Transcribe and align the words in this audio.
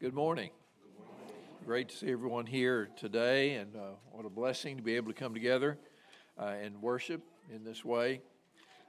Good 0.00 0.14
morning. 0.14 0.50
Great 1.66 1.88
to 1.88 1.96
see 1.96 2.12
everyone 2.12 2.46
here 2.46 2.88
today, 2.96 3.54
and 3.54 3.74
uh, 3.74 3.96
what 4.12 4.24
a 4.24 4.30
blessing 4.30 4.76
to 4.76 4.82
be 4.82 4.94
able 4.94 5.12
to 5.12 5.18
come 5.18 5.34
together 5.34 5.76
uh, 6.38 6.54
and 6.62 6.80
worship 6.80 7.20
in 7.52 7.64
this 7.64 7.84
way. 7.84 8.20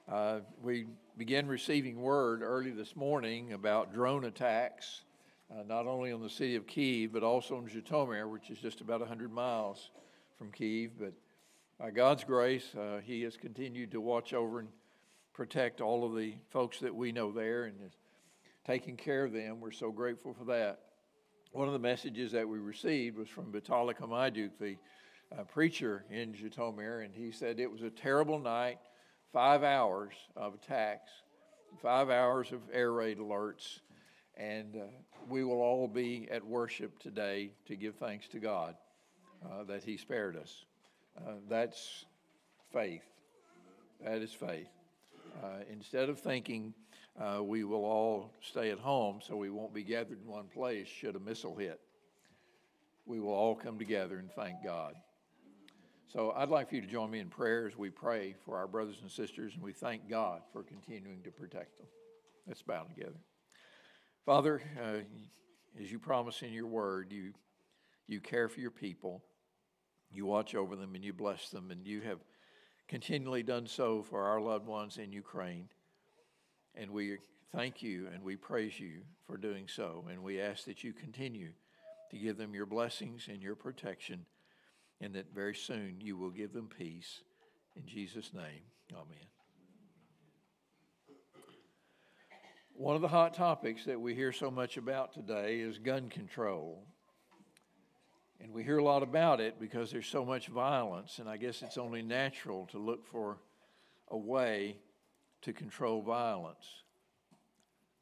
Uh, 0.07 0.41
we 0.61 0.85
began 1.17 1.47
receiving 1.47 1.99
word 1.99 2.43
early 2.43 2.69
this 2.69 2.95
morning 2.95 3.53
about 3.53 3.91
drone 3.91 4.25
attacks, 4.25 5.01
uh, 5.51 5.63
not 5.67 5.87
only 5.87 6.11
on 6.11 6.21
the 6.21 6.29
city 6.29 6.55
of 6.55 6.67
Kiev, 6.67 7.11
but 7.11 7.23
also 7.23 7.57
in 7.57 7.65
Zhytomyr, 7.65 8.29
which 8.29 8.51
is 8.51 8.59
just 8.59 8.79
about 8.79 8.99
100 8.99 9.31
miles 9.31 9.89
from 10.37 10.51
Kiev. 10.51 10.91
But 10.99 11.13
by 11.79 11.89
God's 11.89 12.23
grace, 12.23 12.75
uh, 12.75 12.99
He 13.03 13.23
has 13.23 13.35
continued 13.35 13.89
to 13.93 13.99
watch 13.99 14.35
over 14.35 14.59
and 14.59 14.69
protect 15.33 15.81
all 15.81 16.05
of 16.05 16.15
the 16.15 16.35
folks 16.51 16.79
that 16.81 16.93
we 16.93 17.11
know 17.11 17.31
there 17.31 17.63
and 17.63 17.81
is 17.83 17.93
taking 18.63 18.95
care 18.95 19.23
of 19.23 19.33
them. 19.33 19.59
We're 19.59 19.71
so 19.71 19.91
grateful 19.91 20.35
for 20.35 20.45
that 20.45 20.81
one 21.51 21.67
of 21.67 21.73
the 21.73 21.79
messages 21.79 22.31
that 22.31 22.47
we 22.47 22.59
received 22.59 23.17
was 23.17 23.27
from 23.27 23.51
Vitaly 23.51 23.95
Komayduk, 23.95 24.51
the 24.59 24.75
uh, 25.37 25.43
preacher 25.43 26.05
in 26.11 26.33
Zhytomyr, 26.33 27.03
and 27.03 27.13
he 27.13 27.31
said 27.31 27.59
it 27.59 27.71
was 27.71 27.81
a 27.81 27.89
terrible 27.89 28.39
night, 28.39 28.77
five 29.33 29.63
hours 29.63 30.13
of 30.35 30.53
attacks, 30.53 31.09
five 31.81 32.09
hours 32.09 32.51
of 32.51 32.61
air 32.71 32.91
raid 32.91 33.19
alerts, 33.19 33.79
and 34.37 34.75
uh, 34.75 34.85
we 35.27 35.43
will 35.43 35.61
all 35.61 35.87
be 35.87 36.27
at 36.31 36.45
worship 36.45 36.97
today 36.99 37.51
to 37.65 37.75
give 37.75 37.95
thanks 37.95 38.27
to 38.29 38.39
God 38.39 38.75
uh, 39.45 39.63
that 39.63 39.83
He 39.83 39.97
spared 39.97 40.35
us. 40.35 40.65
Uh, 41.17 41.33
that's 41.47 42.05
faith. 42.71 43.03
That 44.03 44.21
is 44.21 44.31
faith. 44.31 44.69
Uh, 45.43 45.63
instead 45.71 46.09
of 46.09 46.19
thinking, 46.19 46.73
uh, 47.19 47.43
we 47.43 47.63
will 47.63 47.83
all 47.83 48.33
stay 48.41 48.71
at 48.71 48.79
home 48.79 49.19
so 49.21 49.35
we 49.35 49.49
won't 49.49 49.73
be 49.73 49.83
gathered 49.83 50.21
in 50.21 50.27
one 50.27 50.47
place 50.47 50.87
should 50.87 51.15
a 51.15 51.19
missile 51.19 51.55
hit. 51.55 51.79
We 53.05 53.19
will 53.19 53.33
all 53.33 53.55
come 53.55 53.77
together 53.77 54.17
and 54.17 54.31
thank 54.31 54.63
God. 54.63 54.93
So 56.07 56.31
I'd 56.35 56.49
like 56.49 56.69
for 56.69 56.75
you 56.75 56.81
to 56.81 56.87
join 56.87 57.11
me 57.11 57.19
in 57.19 57.27
prayer 57.27 57.67
as 57.67 57.77
we 57.77 57.89
pray 57.89 58.35
for 58.45 58.57
our 58.57 58.67
brothers 58.67 58.97
and 59.01 59.11
sisters 59.11 59.53
and 59.53 59.61
we 59.61 59.73
thank 59.73 60.09
God 60.09 60.41
for 60.53 60.63
continuing 60.63 61.21
to 61.23 61.31
protect 61.31 61.77
them. 61.77 61.87
Let's 62.47 62.61
bow 62.61 62.83
together. 62.83 63.19
Father, 64.25 64.61
uh, 64.81 64.99
as 65.79 65.91
you 65.91 65.99
promise 65.99 66.41
in 66.41 66.53
your 66.53 66.67
word, 66.67 67.11
you, 67.11 67.33
you 68.07 68.21
care 68.21 68.47
for 68.47 68.59
your 68.59 68.71
people, 68.71 69.23
you 70.11 70.25
watch 70.25 70.55
over 70.55 70.75
them, 70.75 70.95
and 70.95 71.03
you 71.03 71.13
bless 71.13 71.49
them, 71.49 71.69
and 71.71 71.85
you 71.85 72.01
have 72.01 72.19
continually 72.87 73.43
done 73.43 73.67
so 73.67 74.01
for 74.01 74.23
our 74.23 74.41
loved 74.41 74.67
ones 74.67 74.97
in 74.97 75.11
Ukraine. 75.11 75.69
And 76.75 76.91
we 76.91 77.17
thank 77.55 77.81
you 77.81 78.07
and 78.13 78.23
we 78.23 78.35
praise 78.35 78.79
you 78.79 79.01
for 79.25 79.37
doing 79.37 79.67
so. 79.67 80.05
And 80.09 80.23
we 80.23 80.39
ask 80.39 80.65
that 80.65 80.83
you 80.83 80.93
continue 80.93 81.49
to 82.11 82.17
give 82.17 82.37
them 82.37 82.53
your 82.53 82.65
blessings 82.65 83.27
and 83.29 83.41
your 83.41 83.55
protection, 83.55 84.25
and 84.99 85.13
that 85.13 85.33
very 85.33 85.55
soon 85.55 85.97
you 86.01 86.17
will 86.17 86.31
give 86.31 86.53
them 86.53 86.67
peace. 86.75 87.21
In 87.75 87.85
Jesus' 87.85 88.33
name, 88.33 88.63
amen. 88.91 89.27
One 92.73 92.95
of 92.95 93.01
the 93.01 93.09
hot 93.09 93.33
topics 93.33 93.85
that 93.85 93.99
we 93.99 94.15
hear 94.15 94.31
so 94.31 94.49
much 94.49 94.77
about 94.77 95.13
today 95.13 95.59
is 95.59 95.77
gun 95.77 96.09
control. 96.09 96.87
And 98.41 98.53
we 98.53 98.63
hear 98.63 98.77
a 98.77 98.83
lot 98.83 99.03
about 99.03 99.41
it 99.41 99.59
because 99.59 99.91
there's 99.91 100.07
so 100.07 100.23
much 100.23 100.47
violence, 100.47 101.19
and 101.19 101.29
I 101.29 101.35
guess 101.35 101.61
it's 101.61 101.77
only 101.77 102.01
natural 102.01 102.67
to 102.67 102.79
look 102.79 103.05
for 103.05 103.37
a 104.09 104.17
way 104.17 104.77
to 105.41 105.53
control 105.53 106.01
violence. 106.01 106.65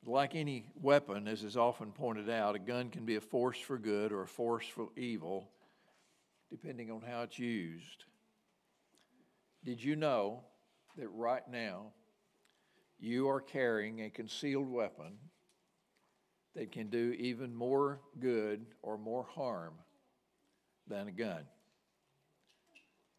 Like 0.06 0.36
any 0.36 0.66
weapon, 0.82 1.28
as 1.28 1.44
is 1.44 1.58
often 1.58 1.92
pointed 1.92 2.30
out, 2.30 2.56
a 2.56 2.60
gun 2.60 2.90
can 2.90 3.06
be 3.06 3.16
a 3.16 3.22
force 3.22 3.60
for 3.60 3.78
good 3.78 4.12
or 4.12 4.22
a 4.22 4.28
force 4.28 4.66
for 4.66 4.90
evil, 4.96 5.50
depending 6.50 6.90
on 6.92 7.02
how 7.02 7.24
it's 7.24 7.38
used. 7.38 8.06
Did 9.66 9.84
you 9.84 9.96
know 9.96 10.44
that 10.98 11.10
right 11.10 11.48
now 11.52 11.88
you 13.00 13.28
are 13.28 13.42
carrying 13.42 14.02
a 14.02 14.10
concealed 14.10 14.70
weapon 14.70 15.18
that 16.56 16.72
can 16.72 16.90
do 16.90 17.14
even 17.20 17.54
more 17.54 18.00
good 18.20 18.66
or 18.82 18.98
more 18.98 19.24
harm 19.24 19.74
than 20.88 21.08
a 21.08 21.12
gun? 21.12 21.44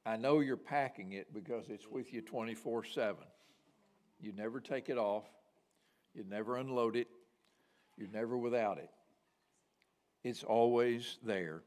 I 0.06 0.16
know 0.16 0.40
you're 0.40 0.56
packing 0.56 1.12
it 1.12 1.34
because 1.34 1.66
it's 1.68 1.86
with 1.86 2.14
you 2.14 2.22
24 2.22 2.84
7. 2.84 3.16
You 4.20 4.32
never 4.32 4.60
take 4.60 4.88
it 4.88 4.98
off. 4.98 5.24
You 6.14 6.24
never 6.28 6.56
unload 6.56 6.96
it. 6.96 7.08
You're 7.96 8.08
never 8.08 8.36
without 8.36 8.78
it. 8.78 8.90
It's 10.24 10.42
always 10.42 11.18
there. 11.24 11.62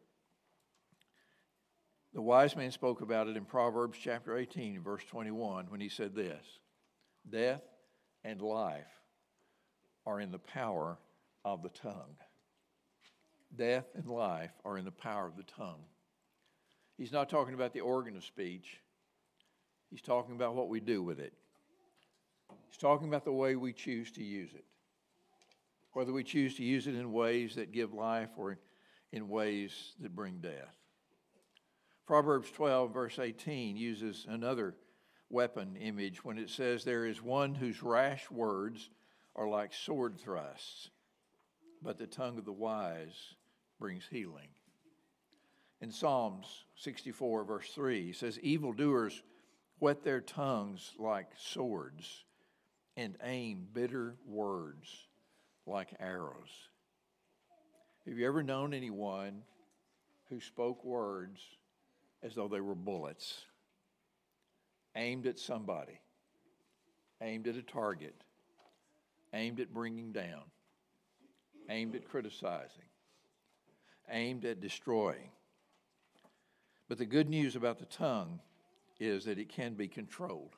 The 2.13 2.21
wise 2.21 2.55
man 2.57 2.71
spoke 2.71 3.01
about 3.01 3.27
it 3.27 3.37
in 3.37 3.45
Proverbs 3.45 3.97
chapter 4.01 4.37
18, 4.37 4.81
verse 4.81 5.03
21, 5.09 5.67
when 5.69 5.79
he 5.79 5.87
said 5.87 6.13
this 6.13 6.45
Death 7.29 7.63
and 8.23 8.41
life 8.41 8.87
are 10.05 10.19
in 10.19 10.31
the 10.31 10.39
power 10.39 10.97
of 11.45 11.63
the 11.63 11.69
tongue. 11.69 12.17
Death 13.55 13.85
and 13.95 14.07
life 14.07 14.51
are 14.65 14.77
in 14.77 14.85
the 14.85 14.91
power 14.91 15.27
of 15.27 15.37
the 15.37 15.43
tongue. 15.43 15.83
He's 16.97 17.11
not 17.11 17.29
talking 17.29 17.53
about 17.53 17.73
the 17.73 17.81
organ 17.81 18.17
of 18.17 18.25
speech, 18.25 18.79
he's 19.89 20.01
talking 20.01 20.35
about 20.35 20.55
what 20.55 20.69
we 20.69 20.81
do 20.81 21.01
with 21.01 21.19
it. 21.19 21.33
He's 22.69 22.77
talking 22.77 23.07
about 23.07 23.25
the 23.25 23.31
way 23.31 23.55
we 23.55 23.73
choose 23.73 24.11
to 24.11 24.23
use 24.23 24.53
it. 24.53 24.65
Whether 25.93 26.13
we 26.13 26.23
choose 26.23 26.55
to 26.55 26.63
use 26.63 26.87
it 26.87 26.95
in 26.95 27.11
ways 27.11 27.55
that 27.55 27.71
give 27.71 27.93
life 27.93 28.29
or 28.37 28.57
in 29.11 29.27
ways 29.27 29.93
that 29.99 30.15
bring 30.15 30.39
death. 30.39 30.75
Proverbs 32.07 32.49
12, 32.51 32.93
verse 32.93 33.19
18, 33.19 33.75
uses 33.77 34.25
another 34.27 34.75
weapon 35.29 35.75
image 35.77 36.23
when 36.23 36.37
it 36.37 36.49
says, 36.49 36.83
There 36.83 37.05
is 37.05 37.21
one 37.21 37.55
whose 37.55 37.83
rash 37.83 38.29
words 38.31 38.89
are 39.35 39.47
like 39.47 39.73
sword 39.73 40.19
thrusts, 40.19 40.89
but 41.81 41.97
the 41.97 42.07
tongue 42.07 42.37
of 42.37 42.45
the 42.45 42.51
wise 42.51 43.35
brings 43.79 44.05
healing. 44.09 44.49
In 45.81 45.91
Psalms 45.91 46.65
64, 46.75 47.43
verse 47.43 47.69
3, 47.73 48.05
he 48.05 48.13
says, 48.13 48.39
Evildoers 48.39 49.23
whet 49.79 50.03
their 50.03 50.21
tongues 50.21 50.93
like 50.99 51.27
swords 51.37 52.23
and 52.97 53.17
aim 53.23 53.67
bitter 53.73 54.15
words 54.27 55.07
like 55.65 55.89
arrows. 55.99 56.69
Have 58.05 58.17
you 58.17 58.27
ever 58.27 58.43
known 58.43 58.73
anyone 58.73 59.43
who 60.29 60.39
spoke 60.39 60.83
words 60.83 61.41
as 62.23 62.35
though 62.35 62.47
they 62.47 62.61
were 62.61 62.75
bullets, 62.75 63.41
aimed 64.95 65.27
at 65.27 65.39
somebody, 65.39 65.99
aimed 67.21 67.47
at 67.47 67.55
a 67.55 67.61
target, 67.61 68.15
aimed 69.33 69.59
at 69.59 69.73
bringing 69.73 70.11
down, 70.11 70.43
aimed 71.69 71.95
at 71.95 72.09
criticizing, 72.09 72.89
aimed 74.09 74.45
at 74.45 74.59
destroying? 74.59 75.29
But 76.89 76.97
the 76.97 77.05
good 77.05 77.29
news 77.29 77.55
about 77.55 77.79
the 77.79 77.85
tongue 77.85 78.39
is 78.99 79.25
that 79.25 79.39
it 79.39 79.49
can 79.49 79.75
be 79.75 79.87
controlled. 79.87 80.55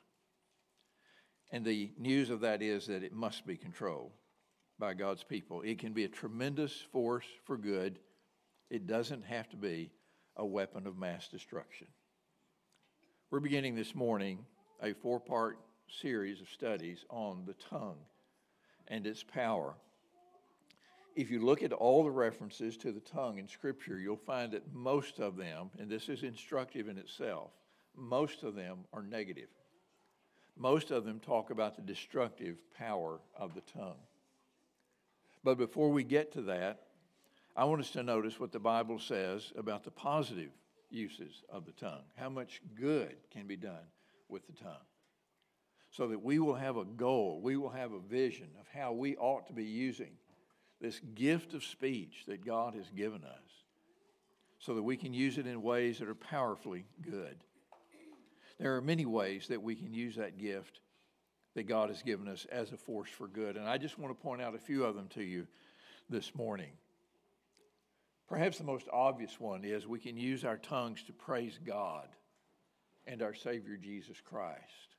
And 1.54 1.64
the 1.64 1.92
news 1.96 2.30
of 2.30 2.40
that 2.40 2.62
is 2.62 2.88
that 2.88 3.04
it 3.04 3.12
must 3.12 3.46
be 3.46 3.56
controlled 3.56 4.10
by 4.76 4.92
God's 4.92 5.22
people. 5.22 5.62
It 5.62 5.78
can 5.78 5.92
be 5.92 6.02
a 6.02 6.08
tremendous 6.08 6.72
force 6.90 7.26
for 7.44 7.56
good. 7.56 8.00
It 8.70 8.88
doesn't 8.88 9.24
have 9.26 9.48
to 9.50 9.56
be 9.56 9.92
a 10.36 10.44
weapon 10.44 10.84
of 10.88 10.98
mass 10.98 11.28
destruction. 11.28 11.86
We're 13.30 13.38
beginning 13.38 13.76
this 13.76 13.94
morning 13.94 14.44
a 14.82 14.94
four 14.94 15.20
part 15.20 15.60
series 15.88 16.40
of 16.40 16.48
studies 16.48 17.04
on 17.08 17.44
the 17.46 17.54
tongue 17.54 18.00
and 18.88 19.06
its 19.06 19.22
power. 19.22 19.74
If 21.14 21.30
you 21.30 21.40
look 21.40 21.62
at 21.62 21.72
all 21.72 22.02
the 22.02 22.10
references 22.10 22.76
to 22.78 22.90
the 22.90 22.98
tongue 22.98 23.38
in 23.38 23.46
Scripture, 23.46 24.00
you'll 24.00 24.16
find 24.16 24.50
that 24.50 24.74
most 24.74 25.20
of 25.20 25.36
them, 25.36 25.70
and 25.78 25.88
this 25.88 26.08
is 26.08 26.24
instructive 26.24 26.88
in 26.88 26.98
itself, 26.98 27.52
most 27.96 28.42
of 28.42 28.56
them 28.56 28.78
are 28.92 29.04
negative. 29.04 29.50
Most 30.56 30.90
of 30.90 31.04
them 31.04 31.20
talk 31.20 31.50
about 31.50 31.76
the 31.76 31.82
destructive 31.82 32.56
power 32.76 33.20
of 33.36 33.54
the 33.54 33.60
tongue. 33.60 33.98
But 35.42 35.58
before 35.58 35.90
we 35.90 36.04
get 36.04 36.32
to 36.32 36.42
that, 36.42 36.82
I 37.56 37.64
want 37.64 37.80
us 37.80 37.90
to 37.90 38.02
notice 38.02 38.40
what 38.40 38.52
the 38.52 38.58
Bible 38.58 38.98
says 38.98 39.52
about 39.56 39.84
the 39.84 39.90
positive 39.90 40.50
uses 40.90 41.42
of 41.48 41.66
the 41.66 41.72
tongue. 41.72 42.02
How 42.16 42.28
much 42.28 42.60
good 42.74 43.16
can 43.30 43.46
be 43.46 43.56
done 43.56 43.86
with 44.28 44.46
the 44.46 44.52
tongue. 44.52 44.86
So 45.90 46.08
that 46.08 46.22
we 46.22 46.38
will 46.38 46.54
have 46.54 46.76
a 46.76 46.84
goal, 46.84 47.40
we 47.42 47.56
will 47.56 47.70
have 47.70 47.92
a 47.92 48.00
vision 48.00 48.48
of 48.58 48.66
how 48.72 48.92
we 48.92 49.16
ought 49.16 49.46
to 49.46 49.52
be 49.52 49.64
using 49.64 50.10
this 50.80 51.00
gift 51.14 51.54
of 51.54 51.62
speech 51.62 52.24
that 52.26 52.44
God 52.44 52.74
has 52.74 52.90
given 52.90 53.22
us 53.22 53.64
so 54.58 54.74
that 54.74 54.82
we 54.82 54.96
can 54.96 55.14
use 55.14 55.38
it 55.38 55.46
in 55.46 55.62
ways 55.62 55.98
that 55.98 56.08
are 56.08 56.14
powerfully 56.14 56.84
good. 57.02 57.36
There 58.58 58.76
are 58.76 58.80
many 58.80 59.06
ways 59.06 59.48
that 59.48 59.62
we 59.62 59.74
can 59.74 59.92
use 59.92 60.16
that 60.16 60.38
gift 60.38 60.80
that 61.54 61.64
God 61.64 61.88
has 61.88 62.02
given 62.02 62.28
us 62.28 62.46
as 62.50 62.72
a 62.72 62.76
force 62.76 63.10
for 63.10 63.28
good. 63.28 63.56
And 63.56 63.68
I 63.68 63.78
just 63.78 63.98
want 63.98 64.16
to 64.16 64.22
point 64.22 64.42
out 64.42 64.54
a 64.54 64.58
few 64.58 64.84
of 64.84 64.94
them 64.94 65.08
to 65.14 65.22
you 65.22 65.46
this 66.08 66.34
morning. 66.34 66.72
Perhaps 68.28 68.58
the 68.58 68.64
most 68.64 68.86
obvious 68.92 69.38
one 69.38 69.64
is 69.64 69.86
we 69.86 69.98
can 70.00 70.16
use 70.16 70.44
our 70.44 70.56
tongues 70.56 71.02
to 71.04 71.12
praise 71.12 71.58
God 71.64 72.08
and 73.06 73.22
our 73.22 73.34
Savior 73.34 73.76
Jesus 73.76 74.16
Christ. 74.24 74.94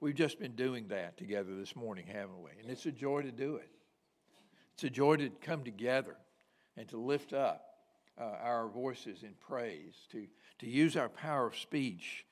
We've 0.00 0.14
just 0.14 0.38
been 0.38 0.54
doing 0.54 0.88
that 0.88 1.16
together 1.16 1.54
this 1.56 1.74
morning, 1.74 2.06
haven't 2.06 2.42
we? 2.42 2.50
And 2.60 2.70
it's 2.70 2.86
a 2.86 2.92
joy 2.92 3.22
to 3.22 3.32
do 3.32 3.56
it. 3.56 3.70
It's 4.74 4.84
a 4.84 4.90
joy 4.90 5.16
to 5.16 5.30
come 5.40 5.64
together 5.64 6.16
and 6.76 6.88
to 6.90 6.98
lift 6.98 7.32
up 7.32 7.64
uh, 8.18 8.24
our 8.42 8.68
voices 8.68 9.22
in 9.22 9.32
praise, 9.40 9.94
to, 10.12 10.26
to 10.60 10.68
use 10.68 10.96
our 10.96 11.08
power 11.08 11.46
of 11.46 11.56
speech 11.56 12.24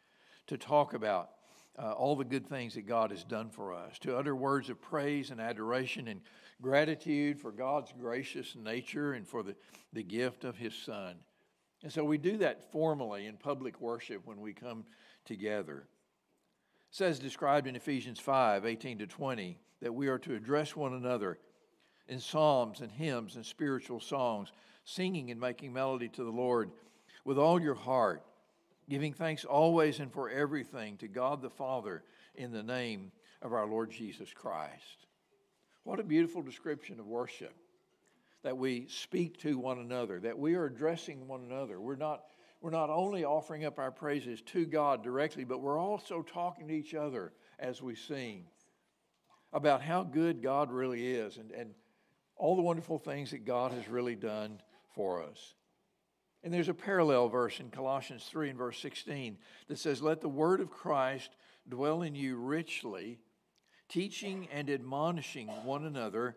to 0.47 0.59
talk 0.59 0.95
about 0.95 1.31
uh, 1.79 1.93
all 1.93 2.17
the 2.17 2.25
good 2.25 2.47
things 2.47 2.75
that 2.75 2.87
God 2.87 3.11
has 3.11 3.25
done 3.25 3.51
for 3.51 3.75
us, 3.75 3.99
to 4.01 4.17
utter 4.17 4.37
words 4.37 4.71
of 4.71 4.81
praise 4.81 5.31
and 5.31 5.41
adoration 5.41 6.09
and 6.09 6.21
gratitude 6.63 7.41
for 7.41 7.51
God's 7.51 7.93
gracious 7.99 8.55
nature 8.55 9.15
and 9.15 9.27
for 9.27 9.43
the, 9.43 9.57
the 9.93 10.03
gift 10.03 10.45
of 10.45 10.57
His 10.57 10.75
Son. 10.75 11.17
And 11.83 11.93
so 11.93 12.05
we 12.05 12.17
do 12.17 12.39
that 12.39 12.71
formally 12.73 13.27
in 13.27 13.37
public 13.37 13.81
worship 13.81 14.23
when 14.25 14.41
we 14.41 14.53
come 14.53 14.85
together. 15.25 15.87
It 16.91 16.97
says, 16.97 17.19
described 17.19 17.67
in 17.67 17.77
Ephesians 17.77 18.21
5 18.21 18.65
18 18.65 18.99
to 18.99 19.07
20, 19.07 19.59
that 19.83 19.95
we 19.95 20.09
are 20.09 20.19
to 20.21 20.35
address 20.35 20.77
one 20.77 20.95
another 20.95 21.39
in 22.09 22.21
psalms 22.21 22.81
and 22.81 22.91
hymns 22.91 23.37
and 23.37 23.45
spiritual 23.45 24.01
songs, 24.01 24.53
singing 24.85 25.31
and 25.31 25.41
making 25.41 25.73
melody 25.73 26.09
to 26.09 26.25
the 26.25 26.31
Lord 26.31 26.71
with 27.25 27.39
all 27.39 27.61
your 27.61 27.75
heart, 27.75 28.23
giving 28.89 29.13
thanks 29.13 29.45
always 29.45 30.01
and 30.01 30.13
for 30.13 30.29
everything 30.31 30.97
to 30.99 31.09
God 31.09 31.43
the 31.43 31.51
Father 31.51 32.03
in 32.35 32.53
the 32.53 32.63
name 32.63 33.13
of 33.43 33.53
our 33.53 33.67
Lord 33.67 33.91
Jesus 33.91 34.33
Christ. 34.33 35.07
What 35.85 36.01
a 36.01 36.05
beautiful 36.05 36.43
description 36.43 36.99
of 36.99 37.07
worship 37.07 37.55
that 38.43 38.57
we 38.57 38.87
speak 38.89 39.39
to 39.39 39.59
one 39.59 39.79
another, 39.79 40.21
that 40.21 40.39
we 40.39 40.55
are 40.55 40.67
addressing 40.67 41.27
one 41.27 41.45
another. 41.45 41.81
We're 41.81 41.97
not, 41.97 42.25
we're 42.61 42.71
not 42.71 42.91
only 42.91 43.25
offering 43.25 43.65
up 43.65 43.79
our 43.79 43.91
praises 43.91 44.43
to 44.43 44.67
God 44.67 45.03
directly, 45.03 45.45
but 45.45 45.61
we're 45.61 45.79
also 45.79 46.23
talking 46.23 46.69
to 46.69 46.75
each 46.75 46.95
other 46.95 47.33
as 47.59 47.81
we 47.83 47.95
sing 47.95 48.45
about 49.53 49.81
how 49.81 50.03
good 50.03 50.43
God 50.43 50.71
really 50.71 51.07
is 51.07 51.39
and, 51.39 51.51
and 51.53 51.71
all 52.37 52.57
the 52.57 52.63
wonderful 52.63 52.99
things 52.99 53.31
that 53.31 53.45
God 53.45 53.73
has 53.73 53.89
really 53.89 54.17
done 54.17 54.61
for 54.95 55.23
us. 55.23 55.55
And 56.45 56.53
there's 56.53 56.69
a 56.69 56.75
parallel 56.75 57.29
verse 57.29 57.59
in 57.59 57.71
Colossians 57.71 58.25
3 58.25 58.51
and 58.51 58.59
verse 58.59 58.79
16 58.79 59.39
that 59.69 59.79
says, 59.79 60.03
Let 60.03 60.21
the 60.21 60.29
word 60.29 60.61
of 60.61 60.71
Christ 60.71 61.31
dwell 61.67 62.03
in 62.03 62.15
you 62.15 62.37
richly, 62.37 63.19
teaching 63.89 64.47
and 64.53 64.69
admonishing 64.69 65.49
one 65.65 65.87
another 65.87 66.37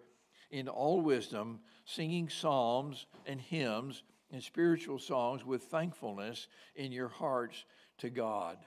in 0.50 0.70
all 0.70 1.02
wisdom, 1.02 1.60
singing 1.84 2.30
psalms 2.30 3.06
and 3.26 3.42
hymns 3.42 4.04
and 4.32 4.42
spiritual 4.42 4.98
songs 4.98 5.46
with 5.46 5.64
thankfulness 5.64 6.48
in 6.78 6.94
your 6.94 7.10
hearts 7.10 7.66
to 7.98 8.10
God. 8.10 8.58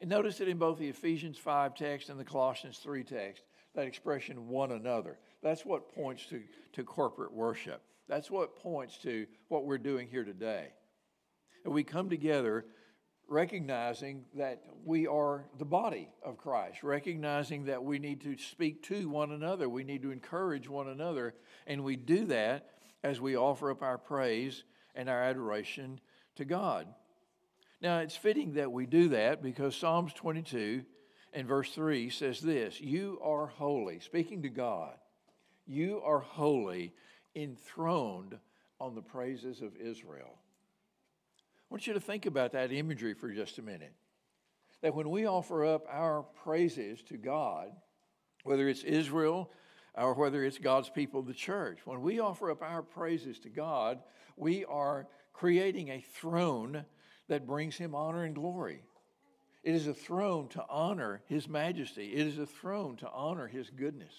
And 0.00 0.08
notice 0.08 0.38
that 0.38 0.48
in 0.48 0.58
both 0.58 0.78
the 0.78 0.88
Ephesians 0.88 1.38
5 1.38 1.74
text 1.74 2.08
and 2.08 2.20
the 2.20 2.24
Colossians 2.24 2.78
3 2.78 3.02
text, 3.02 3.42
that 3.74 3.86
expression 3.86 4.48
one 4.48 4.70
another. 4.70 5.18
That's 5.42 5.66
what 5.66 5.92
points 5.92 6.26
to, 6.26 6.40
to 6.74 6.84
corporate 6.84 7.32
worship. 7.32 7.82
That's 8.12 8.30
what 8.30 8.56
points 8.56 8.98
to 9.04 9.26
what 9.48 9.64
we're 9.64 9.78
doing 9.78 10.06
here 10.06 10.22
today. 10.22 10.66
And 11.64 11.72
we 11.72 11.82
come 11.82 12.10
together 12.10 12.66
recognizing 13.26 14.26
that 14.34 14.62
we 14.84 15.06
are 15.06 15.46
the 15.58 15.64
body 15.64 16.10
of 16.22 16.36
Christ, 16.36 16.82
recognizing 16.82 17.64
that 17.64 17.82
we 17.82 17.98
need 17.98 18.20
to 18.20 18.36
speak 18.36 18.82
to 18.88 19.08
one 19.08 19.32
another, 19.32 19.66
we 19.66 19.82
need 19.82 20.02
to 20.02 20.10
encourage 20.10 20.68
one 20.68 20.88
another, 20.88 21.32
and 21.66 21.84
we 21.84 21.96
do 21.96 22.26
that 22.26 22.68
as 23.02 23.18
we 23.18 23.34
offer 23.34 23.70
up 23.70 23.80
our 23.80 23.96
praise 23.96 24.62
and 24.94 25.08
our 25.08 25.22
adoration 25.22 25.98
to 26.36 26.44
God. 26.44 26.88
Now, 27.80 28.00
it's 28.00 28.14
fitting 28.14 28.52
that 28.54 28.70
we 28.70 28.84
do 28.84 29.08
that 29.08 29.42
because 29.42 29.74
Psalms 29.74 30.12
22 30.12 30.84
and 31.32 31.48
verse 31.48 31.70
3 31.70 32.10
says 32.10 32.40
this 32.40 32.78
You 32.78 33.18
are 33.24 33.46
holy, 33.46 34.00
speaking 34.00 34.42
to 34.42 34.50
God, 34.50 34.98
you 35.66 36.02
are 36.04 36.20
holy, 36.20 36.92
enthroned 37.34 38.38
on 38.80 38.94
the 38.94 39.02
praises 39.02 39.62
of 39.62 39.76
Israel. 39.76 40.38
I 41.38 41.74
want 41.74 41.86
you 41.86 41.94
to 41.94 42.00
think 42.00 42.26
about 42.26 42.52
that 42.52 42.72
imagery 42.72 43.14
for 43.14 43.30
just 43.30 43.58
a 43.58 43.62
minute. 43.62 43.94
That 44.82 44.94
when 44.94 45.10
we 45.10 45.26
offer 45.26 45.64
up 45.64 45.86
our 45.90 46.22
praises 46.42 47.02
to 47.04 47.16
God, 47.16 47.68
whether 48.44 48.68
it's 48.68 48.82
Israel 48.82 49.50
or 49.94 50.14
whether 50.14 50.44
it's 50.44 50.58
God's 50.58 50.90
people, 50.90 51.22
the 51.22 51.32
church, 51.32 51.78
when 51.84 52.02
we 52.02 52.18
offer 52.18 52.50
up 52.50 52.62
our 52.62 52.82
praises 52.82 53.38
to 53.40 53.48
God, 53.48 54.00
we 54.36 54.64
are 54.64 55.06
creating 55.32 55.88
a 55.90 56.04
throne 56.14 56.84
that 57.28 57.46
brings 57.46 57.76
Him 57.76 57.94
honor 57.94 58.24
and 58.24 58.34
glory. 58.34 58.82
It 59.62 59.74
is 59.74 59.86
a 59.86 59.94
throne 59.94 60.48
to 60.48 60.64
honor 60.68 61.22
His 61.26 61.48
majesty, 61.48 62.12
it 62.12 62.26
is 62.26 62.38
a 62.38 62.46
throne 62.46 62.96
to 62.98 63.10
honor 63.10 63.46
His 63.46 63.70
goodness 63.70 64.14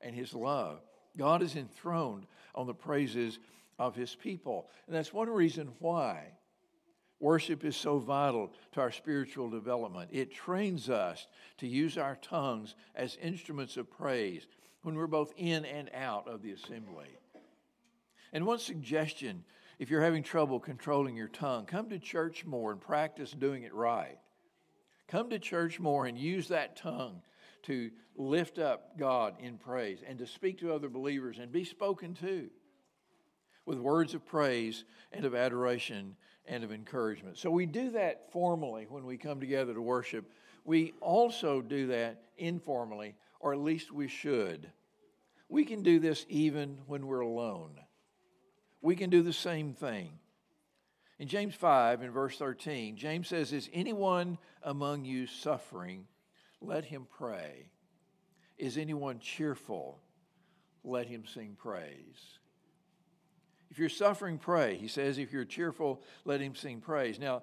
and 0.00 0.14
His 0.14 0.34
love. 0.34 0.80
God 1.16 1.42
is 1.42 1.56
enthroned 1.56 2.26
on 2.54 2.66
the 2.66 2.74
praises 2.74 3.38
of 3.78 3.94
His 3.94 4.14
people. 4.14 4.68
And 4.86 4.94
that's 4.94 5.12
one 5.12 5.28
reason 5.28 5.72
why 5.78 6.32
Worship 7.18 7.64
is 7.64 7.76
so 7.76 7.98
vital 7.98 8.52
to 8.72 8.80
our 8.80 8.92
spiritual 8.92 9.48
development. 9.48 10.10
It 10.12 10.32
trains 10.32 10.90
us 10.90 11.26
to 11.58 11.66
use 11.66 11.96
our 11.96 12.16
tongues 12.16 12.74
as 12.94 13.16
instruments 13.22 13.78
of 13.78 13.90
praise 13.90 14.46
when 14.82 14.96
we're 14.96 15.06
both 15.06 15.32
in 15.36 15.64
and 15.64 15.90
out 15.94 16.28
of 16.28 16.42
the 16.42 16.52
assembly. 16.52 17.08
And 18.32 18.44
one 18.44 18.58
suggestion 18.58 19.44
if 19.78 19.90
you're 19.90 20.02
having 20.02 20.22
trouble 20.22 20.58
controlling 20.58 21.16
your 21.16 21.28
tongue, 21.28 21.66
come 21.66 21.90
to 21.90 21.98
church 21.98 22.44
more 22.44 22.72
and 22.72 22.80
practice 22.80 23.30
doing 23.30 23.62
it 23.62 23.74
right. 23.74 24.18
Come 25.06 25.30
to 25.30 25.38
church 25.38 25.78
more 25.78 26.06
and 26.06 26.18
use 26.18 26.48
that 26.48 26.76
tongue 26.76 27.22
to 27.66 27.90
lift 28.16 28.58
up 28.58 28.98
God 28.98 29.34
in 29.40 29.58
praise 29.58 29.98
and 30.06 30.18
to 30.18 30.26
speak 30.26 30.58
to 30.58 30.72
other 30.72 30.88
believers 30.88 31.38
and 31.38 31.52
be 31.52 31.64
spoken 31.64 32.14
to 32.14 32.48
with 33.66 33.78
words 33.78 34.14
of 34.14 34.24
praise 34.24 34.84
and 35.12 35.24
of 35.24 35.34
adoration 35.34 36.16
and 36.46 36.64
of 36.64 36.72
encouragement. 36.72 37.36
So 37.36 37.50
we 37.50 37.66
do 37.66 37.90
that 37.90 38.32
formally 38.32 38.86
when 38.88 39.04
we 39.04 39.16
come 39.16 39.40
together 39.40 39.74
to 39.74 39.82
worship. 39.82 40.30
We 40.64 40.94
also 41.00 41.60
do 41.60 41.88
that 41.88 42.22
informally, 42.38 43.16
or 43.40 43.52
at 43.52 43.60
least 43.60 43.92
we 43.92 44.08
should. 44.08 44.70
We 45.48 45.64
can 45.64 45.82
do 45.82 45.98
this 45.98 46.24
even 46.28 46.78
when 46.86 47.06
we're 47.06 47.20
alone. 47.20 47.80
We 48.80 48.96
can 48.96 49.10
do 49.10 49.22
the 49.22 49.32
same 49.32 49.74
thing. 49.74 50.12
In 51.18 51.28
James 51.28 51.54
5, 51.54 52.02
in 52.02 52.10
verse 52.10 52.36
13, 52.36 52.96
James 52.96 53.28
says, 53.28 53.52
Is 53.52 53.70
anyone 53.72 54.38
among 54.62 55.04
you 55.04 55.26
suffering? 55.26 56.06
Let 56.60 56.84
him 56.84 57.06
pray. 57.18 57.68
Is 58.58 58.78
anyone 58.78 59.18
cheerful? 59.18 60.00
Let 60.84 61.06
him 61.06 61.24
sing 61.26 61.56
praise. 61.58 62.38
If 63.70 63.78
you're 63.78 63.88
suffering, 63.88 64.38
pray. 64.38 64.76
He 64.76 64.88
says, 64.88 65.18
if 65.18 65.32
you're 65.32 65.44
cheerful, 65.44 66.02
let 66.24 66.40
him 66.40 66.54
sing 66.54 66.80
praise. 66.80 67.18
Now, 67.18 67.42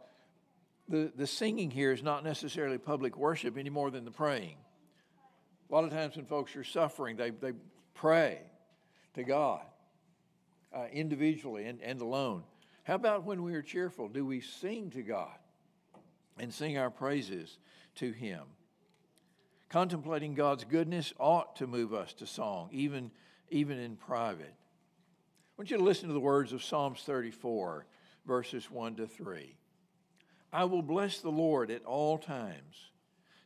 the, 0.88 1.12
the 1.16 1.28
singing 1.28 1.70
here 1.70 1.92
is 1.92 2.02
not 2.02 2.24
necessarily 2.24 2.78
public 2.78 3.18
worship 3.18 3.58
any 3.58 3.70
more 3.70 3.92
than 3.92 4.06
the 4.06 4.12
praying. 4.12 4.58
A 5.70 5.74
lot 5.74 5.84
of 5.84 5.92
times 5.92 6.16
when 6.16 6.26
folks 6.26 6.56
are 6.56 6.64
suffering, 6.64 7.18
they, 7.18 7.30
they 7.30 7.54
pray 7.94 8.40
to 9.14 9.24
God 9.24 9.62
uh, 10.74 10.86
individually 10.92 11.66
and, 11.66 11.82
and 11.82 12.02
alone. 12.02 12.44
How 12.84 12.96
about 12.96 13.24
when 13.24 13.44
we 13.44 13.54
are 13.56 13.62
cheerful? 13.62 14.08
Do 14.08 14.26
we 14.26 14.42
sing 14.42 14.90
to 14.92 15.02
God 15.02 15.38
and 16.38 16.54
sing 16.54 16.78
our 16.78 16.90
praises 16.90 17.58
to 17.96 18.12
Him? 18.12 18.44
Contemplating 19.74 20.36
God's 20.36 20.66
goodness 20.66 21.16
ought 21.18 21.56
to 21.56 21.66
move 21.66 21.96
us 21.96 22.14
to 22.14 22.28
song, 22.28 22.70
even, 22.72 23.10
even 23.50 23.80
in 23.80 23.96
private. 23.96 24.54
I 24.54 25.52
want 25.58 25.72
you 25.72 25.78
to 25.78 25.84
listen 25.84 26.10
to 26.10 26.14
the 26.14 26.20
words 26.20 26.54
of 26.54 26.64
Psalms 26.64 27.02
34, 27.04 27.88
verses 28.28 28.70
1 28.70 28.98
to 28.98 29.08
3. 29.08 29.56
I 30.52 30.66
will 30.66 30.84
bless 30.84 31.22
the 31.22 31.32
Lord 31.32 31.72
at 31.72 31.84
all 31.86 32.20
times. 32.20 32.92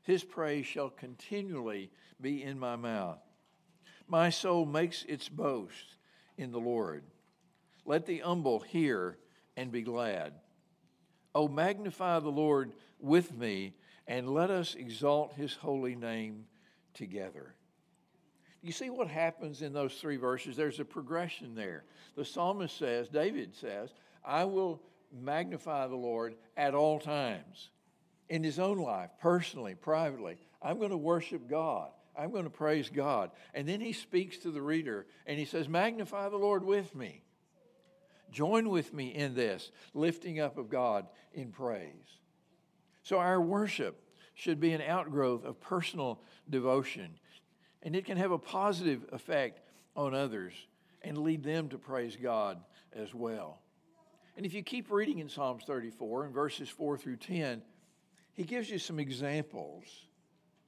His 0.03 0.21
praise 0.25 0.65
shall 0.65 0.89
continually 0.89 1.91
be 2.19 2.43
in 2.43 2.59
my 2.59 2.75
mouth. 2.75 3.21
My 4.05 4.29
soul 4.29 4.65
makes 4.65 5.05
its 5.07 5.29
boast 5.29 5.95
in 6.37 6.51
the 6.51 6.59
Lord. 6.59 7.05
Let 7.85 8.05
the 8.05 8.19
humble 8.19 8.59
hear 8.59 9.17
and 9.55 9.71
be 9.71 9.81
glad. 9.81 10.33
Oh, 11.33 11.47
magnify 11.47 12.19
the 12.19 12.27
Lord 12.27 12.73
with 12.99 13.33
me, 13.33 13.75
and 14.07 14.29
let 14.29 14.49
us 14.49 14.75
exalt 14.75 15.33
his 15.33 15.53
holy 15.53 15.95
name 15.95 16.45
together. 16.93 17.53
You 18.61 18.71
see 18.71 18.89
what 18.89 19.07
happens 19.07 19.61
in 19.61 19.73
those 19.73 19.95
three 19.95 20.17
verses? 20.17 20.55
There's 20.55 20.79
a 20.79 20.85
progression 20.85 21.55
there. 21.55 21.83
The 22.15 22.25
psalmist 22.25 22.77
says, 22.77 23.07
David 23.07 23.55
says, 23.55 23.93
I 24.25 24.45
will 24.45 24.81
magnify 25.11 25.87
the 25.87 25.95
Lord 25.95 26.35
at 26.55 26.73
all 26.73 26.99
times. 26.99 27.69
In 28.29 28.43
his 28.43 28.59
own 28.59 28.77
life, 28.77 29.11
personally, 29.21 29.75
privately, 29.75 30.37
I'm 30.61 30.79
going 30.79 30.91
to 30.91 30.97
worship 30.97 31.47
God. 31.49 31.91
I'm 32.17 32.31
going 32.31 32.45
to 32.45 32.49
praise 32.49 32.89
God. 32.89 33.31
And 33.53 33.69
then 33.69 33.79
he 33.79 33.93
speaks 33.93 34.37
to 34.39 34.51
the 34.51 34.61
reader 34.61 35.05
and 35.25 35.37
he 35.37 35.45
says, 35.45 35.69
Magnify 35.69 36.29
the 36.29 36.37
Lord 36.37 36.63
with 36.65 36.95
me. 36.95 37.23
Join 38.31 38.69
with 38.69 38.93
me 38.93 39.13
in 39.13 39.35
this 39.35 39.71
lifting 39.93 40.39
up 40.39 40.57
of 40.57 40.69
God 40.69 41.07
in 41.33 41.51
praise. 41.51 42.19
So, 43.07 43.19
our 43.19 43.39
worship 43.39 44.03
should 44.33 44.59
be 44.59 44.73
an 44.73 44.81
outgrowth 44.81 45.45
of 45.45 45.61
personal 45.61 46.19
devotion, 46.49 47.17
and 47.81 47.95
it 47.95 48.03
can 48.03 48.17
have 48.17 48.31
a 48.31 48.37
positive 48.37 49.05
effect 49.13 49.61
on 49.95 50.13
others 50.13 50.51
and 51.03 51.17
lead 51.17 51.41
them 51.41 51.69
to 51.69 51.77
praise 51.77 52.17
God 52.21 52.59
as 52.91 53.13
well. 53.13 53.61
And 54.35 54.45
if 54.45 54.53
you 54.53 54.61
keep 54.61 54.91
reading 54.91 55.19
in 55.19 55.29
Psalms 55.29 55.63
34 55.63 56.25
and 56.25 56.33
verses 56.33 56.67
4 56.67 56.97
through 56.97 57.15
10, 57.15 57.61
he 58.33 58.43
gives 58.43 58.69
you 58.69 58.77
some 58.77 58.99
examples, 58.99 59.85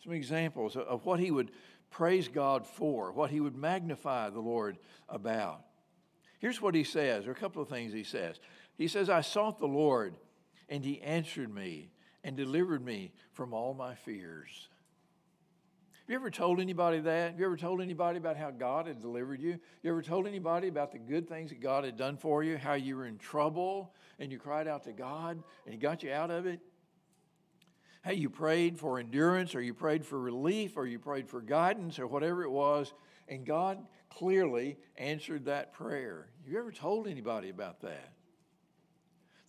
some 0.01 0.13
examples 0.13 0.77
of 0.77 1.05
what 1.05 1.19
he 1.19 1.31
would 1.31 1.51
praise 1.91 2.29
God 2.29 2.65
for, 2.65 3.12
what 3.12 3.31
he 3.31 3.41
would 3.41 3.58
magnify 3.58 4.29
the 4.29 4.39
Lord 4.39 4.77
about. 5.10 5.65
Here's 6.39 6.62
what 6.62 6.74
he 6.74 6.86
says, 6.86 7.27
or 7.27 7.31
a 7.31 7.36
couple 7.36 7.62
of 7.62 7.67
things 7.67 7.91
he 7.91 8.05
says. 8.05 8.39
He 8.77 8.88
says, 8.88 9.10
I 9.10 9.19
sought 9.19 9.60
the 9.60 9.67
Lord, 9.67 10.15
and 10.69 10.86
he 10.86 11.01
answered 11.01 11.53
me 11.53 11.89
and 12.23 12.35
delivered 12.35 12.83
me 12.83 13.11
from 13.31 13.53
all 13.53 13.73
my 13.73 13.95
fears. 13.95 14.69
Have 16.09 16.13
you 16.13 16.15
ever 16.15 16.31
told 16.31 16.59
anybody 16.59 16.99
that? 17.01 17.31
Have 17.31 17.39
you 17.39 17.45
ever 17.45 17.55
told 17.55 17.81
anybody 17.81 18.17
about 18.17 18.35
how 18.35 18.49
God 18.49 18.88
had 18.88 18.99
delivered 18.99 19.39
you? 19.39 19.59
You 19.83 19.91
ever 19.91 20.01
told 20.01 20.25
anybody 20.25 20.67
about 20.67 20.91
the 20.91 20.97
good 20.97 21.29
things 21.29 21.51
that 21.51 21.61
God 21.61 21.83
had 21.83 21.97
done 21.97 22.17
for 22.17 22.43
you, 22.43 22.57
how 22.57 22.73
you 22.73 22.95
were 22.95 23.05
in 23.05 23.19
trouble 23.19 23.93
and 24.17 24.31
you 24.31 24.39
cried 24.39 24.67
out 24.67 24.85
to 24.85 24.91
God 24.91 25.43
and 25.65 25.73
He 25.73 25.79
got 25.79 26.01
you 26.01 26.11
out 26.11 26.31
of 26.31 26.47
it? 26.47 26.61
How 28.01 28.11
you 28.11 28.29
prayed 28.29 28.79
for 28.79 28.97
endurance 28.97 29.53
or 29.53 29.61
you 29.61 29.75
prayed 29.75 30.03
for 30.03 30.19
relief 30.19 30.77
or 30.77 30.88
you 30.88 30.97
prayed 30.97 31.29
for 31.29 31.41
guidance 31.41 31.99
or 31.99 32.07
whatever 32.07 32.43
it 32.43 32.49
was, 32.49 32.91
and 33.27 33.45
God 33.45 33.77
clearly 34.09 34.77
answered 34.97 35.45
that 35.45 35.73
prayer. 35.73 36.29
You 36.43 36.57
ever 36.57 36.71
told 36.71 37.07
anybody 37.07 37.49
about 37.49 37.81
that? 37.81 38.13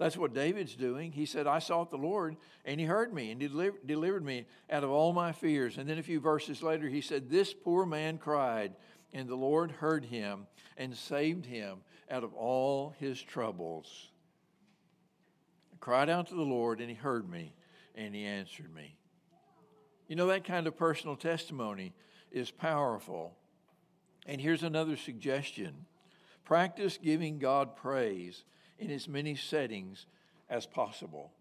That's 0.01 0.17
what 0.17 0.33
David's 0.33 0.77
doing. 0.77 1.13
He 1.13 1.27
said, 1.27 1.47
I 1.47 1.59
sought 1.59 1.91
the 1.91 1.99
Lord, 1.99 2.39
and 2.65 2.81
he 2.81 2.87
heard 2.87 3.13
me 3.13 3.31
and 3.33 3.39
deliver, 3.39 3.77
delivered 3.85 4.25
me 4.25 4.47
out 4.71 4.83
of 4.83 4.89
all 4.89 5.13
my 5.13 5.31
fears. 5.31 5.77
And 5.77 5.87
then 5.87 5.99
a 5.99 6.03
few 6.03 6.21
verses 6.21 6.63
later, 6.63 6.89
he 6.89 7.03
said, 7.03 7.29
This 7.29 7.53
poor 7.53 7.85
man 7.85 8.17
cried, 8.17 8.73
and 9.13 9.29
the 9.29 9.35
Lord 9.35 9.71
heard 9.71 10.07
him 10.07 10.47
and 10.79 10.97
saved 10.97 11.45
him 11.45 11.83
out 12.11 12.25
of 12.25 12.33
all 12.33 12.95
his 12.99 13.21
troubles. 13.21 14.09
I 15.75 15.77
cried 15.81 16.09
out 16.09 16.29
to 16.29 16.35
the 16.35 16.41
Lord, 16.41 16.81
and 16.81 16.89
he 16.89 16.97
heard 16.97 17.29
me, 17.29 17.53
and 17.95 18.15
he 18.15 18.25
answered 18.25 18.75
me. 18.75 18.97
You 20.09 20.17
know, 20.17 20.29
that 20.29 20.45
kind 20.45 20.67
of 20.67 20.79
personal 20.79 21.15
testimony 21.15 21.93
is 22.33 22.51
powerful. 22.51 23.37
And 24.25 24.41
here's 24.41 24.63
another 24.63 24.97
suggestion 24.97 25.85
practice 26.47 26.97
giving 26.97 27.39
God 27.39 27.77
praise 27.77 28.45
in 28.81 28.91
as 28.91 29.07
many 29.07 29.37
settings 29.37 30.07
as 30.49 30.67
possible. 30.67 31.33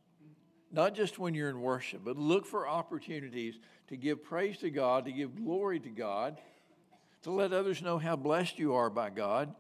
Not 0.72 0.94
just 0.94 1.18
when 1.18 1.34
you're 1.34 1.50
in 1.50 1.62
worship, 1.62 2.02
but 2.04 2.18
look 2.18 2.46
for 2.46 2.68
opportunities 2.68 3.60
to 3.88 3.98
give 3.98 4.24
praise 4.24 4.60
to 4.60 4.70
God, 4.70 5.06
to 5.06 5.12
give 5.12 5.36
glory 5.36 5.80
to 5.80 5.90
God, 5.90 6.38
to 7.24 7.32
let 7.32 7.54
others 7.54 7.82
know 7.82 7.98
how 7.98 8.16
blessed 8.16 8.60
you 8.60 8.76
are 8.76 8.90
by 8.90 9.10
God, 9.10 9.54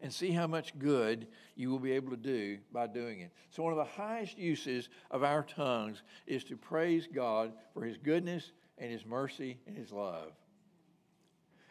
and 0.00 0.12
see 0.12 0.30
how 0.30 0.46
much 0.46 0.78
good 0.78 1.26
you 1.56 1.70
will 1.70 1.80
be 1.80 1.90
able 1.92 2.10
to 2.10 2.16
do 2.16 2.58
by 2.72 2.86
doing 2.86 3.20
it. 3.20 3.32
So, 3.50 3.64
one 3.64 3.72
of 3.72 3.78
the 3.78 3.84
highest 3.84 4.38
uses 4.38 4.88
of 5.10 5.24
our 5.24 5.42
tongues 5.42 6.02
is 6.24 6.44
to 6.44 6.56
praise 6.56 7.08
God 7.12 7.52
for 7.74 7.82
His 7.82 7.96
goodness 7.96 8.52
and 8.78 8.92
His 8.92 9.04
mercy 9.04 9.58
and 9.66 9.76
His 9.76 9.90
love. 9.90 10.30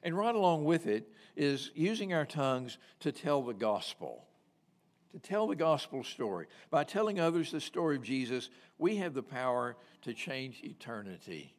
And 0.04 0.16
right 0.16 0.36
along 0.36 0.66
with 0.66 0.88
it 0.88 1.10
is 1.38 1.72
using 1.74 2.14
our 2.14 2.26
tongues 2.26 2.78
to 3.00 3.14
tell 3.14 3.42
the 3.42 3.54
gospel 3.54 4.27
to 5.18 5.30
tell 5.30 5.48
the 5.48 5.56
gospel 5.56 6.04
story. 6.04 6.46
By 6.70 6.84
telling 6.84 7.20
others 7.20 7.52
the 7.52 7.60
story 7.60 7.96
of 7.96 8.04
Jesus, 8.04 8.50
we 8.78 8.98
have 8.98 9.14
the 9.14 9.24
power 9.24 9.76
to 10.04 10.14
change 10.14 10.62
eternity. 10.64 11.54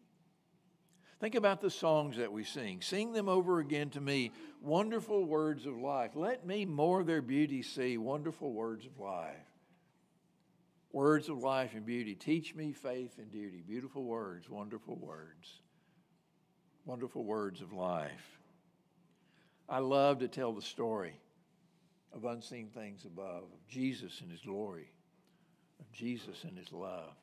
Think 1.21 1.35
about 1.35 1.61
the 1.61 1.71
songs 1.71 2.17
that 2.19 2.33
we 2.33 2.45
sing. 2.45 2.81
Sing 2.81 3.13
them 3.13 3.29
over 3.29 3.59
again 3.59 3.91
to 3.91 4.01
me. 4.01 4.31
Wonderful 4.63 5.25
words 5.25 5.67
of 5.67 5.77
life. 5.77 6.13
Let 6.15 6.47
me 6.47 6.65
more 6.65 7.03
their 7.03 7.23
beauty 7.23 7.63
see. 7.63 7.99
Wonderful 7.99 8.53
words 8.53 8.87
of 8.87 9.01
life. 9.01 9.35
Words 10.93 11.29
of 11.29 11.39
life 11.39 11.75
and 11.75 11.85
beauty. 11.85 12.15
Teach 12.15 12.55
me 12.55 12.73
faith 12.73 13.19
and 13.19 13.33
duty. 13.33 13.65
Beautiful 13.67 14.05
words, 14.05 14.49
wonderful 14.49 14.95
words. 14.95 15.61
Wonderful 16.85 17.25
words 17.25 17.61
of 17.61 17.73
life. 17.73 18.39
I 19.69 19.81
love 19.81 20.21
to 20.21 20.29
tell 20.29 20.53
the 20.53 20.63
story 20.63 21.15
of 22.13 22.25
unseen 22.25 22.69
things 22.69 23.05
above, 23.05 23.45
of 23.45 23.69
Jesus 23.69 24.21
and 24.21 24.31
his 24.31 24.41
glory, 24.41 24.91
of 25.81 25.91
Jesus 25.93 26.45
and 26.45 26.57
his 26.57 26.73
love. 26.73 27.15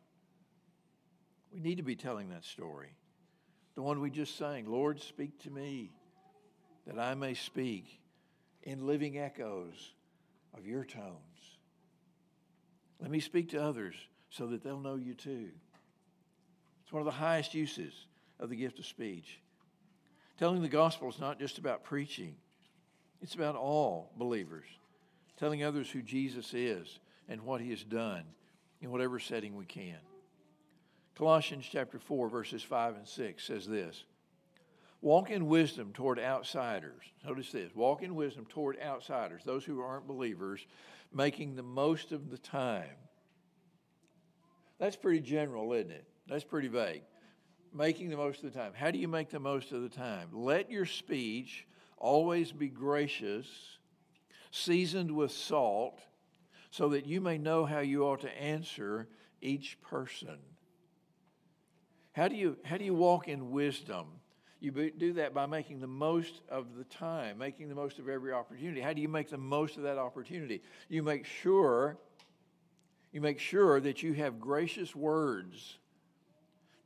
We 1.53 1.59
need 1.59 1.77
to 1.77 1.83
be 1.83 1.95
telling 1.95 2.29
that 2.29 2.43
story. 2.43 2.95
The 3.75 3.81
one 3.81 3.99
we 3.99 4.09
just 4.09 4.37
sang, 4.37 4.65
Lord, 4.65 5.01
speak 5.01 5.41
to 5.43 5.49
me 5.49 5.91
that 6.87 6.99
I 6.99 7.13
may 7.13 7.33
speak 7.33 7.99
in 8.63 8.85
living 8.85 9.17
echoes 9.17 9.93
of 10.57 10.65
your 10.65 10.83
tones. 10.83 11.15
Let 12.99 13.11
me 13.11 13.19
speak 13.19 13.49
to 13.49 13.61
others 13.61 13.95
so 14.29 14.47
that 14.47 14.63
they'll 14.63 14.79
know 14.79 14.95
you 14.95 15.13
too. 15.13 15.49
It's 16.83 16.93
one 16.93 17.01
of 17.01 17.05
the 17.05 17.11
highest 17.11 17.53
uses 17.53 17.93
of 18.39 18.49
the 18.49 18.55
gift 18.55 18.79
of 18.79 18.85
speech. 18.85 19.39
Telling 20.37 20.61
the 20.61 20.67
gospel 20.67 21.09
is 21.09 21.19
not 21.19 21.39
just 21.39 21.57
about 21.57 21.83
preaching, 21.83 22.35
it's 23.21 23.35
about 23.35 23.55
all 23.55 24.11
believers, 24.17 24.65
telling 25.37 25.63
others 25.63 25.89
who 25.89 26.01
Jesus 26.01 26.53
is 26.53 26.99
and 27.27 27.41
what 27.41 27.61
he 27.61 27.69
has 27.71 27.83
done 27.83 28.23
in 28.81 28.91
whatever 28.91 29.19
setting 29.19 29.55
we 29.55 29.65
can. 29.65 29.97
Colossians 31.15 31.65
chapter 31.69 31.97
4, 31.97 32.29
verses 32.29 32.61
5 32.61 32.95
and 32.97 33.07
6 33.07 33.43
says 33.43 33.65
this 33.65 34.03
Walk 35.01 35.29
in 35.29 35.47
wisdom 35.47 35.91
toward 35.93 36.19
outsiders. 36.19 37.03
Notice 37.25 37.51
this 37.51 37.75
walk 37.75 38.01
in 38.01 38.15
wisdom 38.15 38.45
toward 38.49 38.79
outsiders, 38.81 39.43
those 39.45 39.63
who 39.63 39.79
aren't 39.79 40.07
believers, 40.07 40.65
making 41.13 41.55
the 41.55 41.63
most 41.63 42.11
of 42.11 42.29
the 42.29 42.37
time. 42.37 42.89
That's 44.79 44.95
pretty 44.95 45.21
general, 45.21 45.71
isn't 45.73 45.91
it? 45.91 46.05
That's 46.27 46.43
pretty 46.43 46.67
vague. 46.67 47.03
Making 47.73 48.09
the 48.09 48.17
most 48.17 48.43
of 48.43 48.51
the 48.51 48.59
time. 48.59 48.73
How 48.73 48.91
do 48.91 48.97
you 48.97 49.07
make 49.07 49.29
the 49.29 49.39
most 49.39 49.71
of 49.71 49.81
the 49.81 49.89
time? 49.89 50.29
Let 50.33 50.71
your 50.71 50.85
speech 50.85 51.65
Always 51.97 52.51
be 52.51 52.67
gracious, 52.69 53.47
seasoned 54.51 55.11
with 55.11 55.31
salt, 55.31 55.99
so 56.69 56.89
that 56.89 57.05
you 57.05 57.21
may 57.21 57.37
know 57.37 57.65
how 57.65 57.79
you 57.79 58.03
ought 58.03 58.21
to 58.21 58.41
answer 58.41 59.07
each 59.41 59.81
person. 59.81 60.37
How 62.13 62.27
do 62.27 62.35
you, 62.35 62.57
how 62.63 62.77
do 62.77 62.85
you 62.85 62.93
walk 62.93 63.27
in 63.27 63.51
wisdom? 63.51 64.07
You 64.59 64.71
do 64.71 65.13
that 65.13 65.33
by 65.33 65.45
making 65.45 65.79
the 65.79 65.87
most 65.87 66.41
of 66.49 66.75
the 66.75 66.85
time, 66.85 67.37
making 67.37 67.69
the 67.69 67.75
most 67.75 67.99
of 67.99 68.09
every 68.09 68.31
opportunity. 68.31 68.81
How 68.81 68.93
do 68.93 69.01
you 69.01 69.09
make 69.09 69.29
the 69.29 69.37
most 69.37 69.77
of 69.77 69.83
that 69.83 69.97
opportunity? 69.97 70.61
You 70.89 71.03
make 71.03 71.25
sure 71.25 71.97
you 73.15 73.21
make 73.21 73.39
sure 73.39 73.79
that 73.79 74.03
you 74.03 74.11
have 74.11 74.41
gracious 74.41 74.93
words 74.93 75.77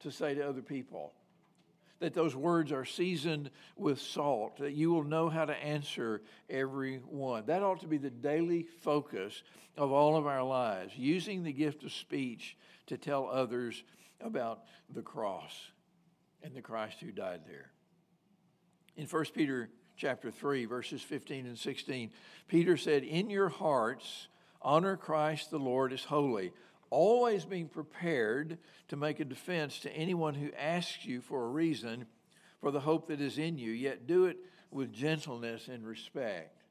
to 0.02 0.12
say 0.12 0.36
to 0.36 0.48
other 0.48 0.62
people 0.62 1.14
that 2.00 2.14
those 2.14 2.36
words 2.36 2.72
are 2.72 2.86
seasoned 2.86 3.52
with 3.76 4.00
salt, 4.00 4.58
that 4.58 4.74
you 4.74 4.92
will 4.92 5.04
know 5.04 5.30
how 5.30 5.46
to 5.46 5.54
answer 5.54 6.22
every 6.50 6.98
one. 6.98 7.46
That 7.46 7.64
ought 7.64 7.82
to 7.82 7.88
be 7.88 7.98
the 7.98 8.10
daily 8.10 8.64
focus 8.82 9.44
of 9.78 9.92
all 9.92 10.16
of 10.16 10.26
our 10.26 10.44
lives, 10.44 10.94
using 10.98 11.44
the 11.44 11.54
gift 11.54 11.84
of 11.84 11.92
speech 11.92 12.58
to 12.88 12.98
tell 12.98 13.30
others 13.30 13.84
about 14.22 14.64
the 14.94 15.02
cross 15.02 15.72
and 16.44 16.56
the 16.56 16.62
Christ 16.62 17.00
who 17.02 17.12
died 17.12 17.42
there. 17.46 17.72
In 18.96 19.06
1 19.06 19.26
Peter 19.34 19.70
chapter 19.96 20.32
3 20.32 20.66
verses 20.66 21.02
15 21.02 21.46
and 21.46 21.58
16, 21.58 22.12
Peter 22.48 22.78
said, 22.78 23.04
"In 23.04 23.30
your 23.30 23.50
hearts 23.50 24.28
honor 24.62 24.98
Christ 24.98 25.52
the 25.52 25.60
Lord 25.60 25.94
as 25.94 26.06
holy." 26.06 26.52
Always 26.90 27.46
being 27.46 27.68
prepared 27.68 28.58
to 28.88 28.96
make 28.96 29.20
a 29.20 29.26
defense 29.26 29.80
to 29.80 29.92
anyone 29.92 30.36
who 30.36 30.52
asks 30.58 31.06
you 31.06 31.22
for 31.22 31.44
a 31.44 31.50
reason 31.50 32.06
for 32.60 32.72
the 32.72 32.80
hope 32.80 33.08
that 33.08 33.22
is 33.22 33.38
in 33.38 33.58
you, 33.58 33.72
yet 33.72 34.08
do 34.08 34.26
it 34.26 34.38
with 34.72 34.92
gentleness 34.92 35.68
and 35.68 35.86
respect. 35.88 36.62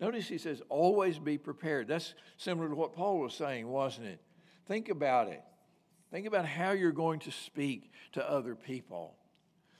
Notice 0.00 0.28
he 0.28 0.38
says, 0.38 0.60
always 0.68 1.18
be 1.18 1.38
prepared. 1.38 1.88
That's 1.88 2.14
similar 2.36 2.68
to 2.68 2.74
what 2.74 2.92
Paul 2.92 3.20
was 3.20 3.34
saying, 3.34 3.68
wasn't 3.68 4.08
it? 4.08 4.20
Think 4.66 4.88
about 4.88 5.28
it. 5.28 5.42
Think 6.10 6.26
about 6.26 6.44
how 6.44 6.72
you're 6.72 6.92
going 6.92 7.20
to 7.20 7.30
speak 7.30 7.90
to 8.12 8.30
other 8.30 8.54
people. 8.54 9.14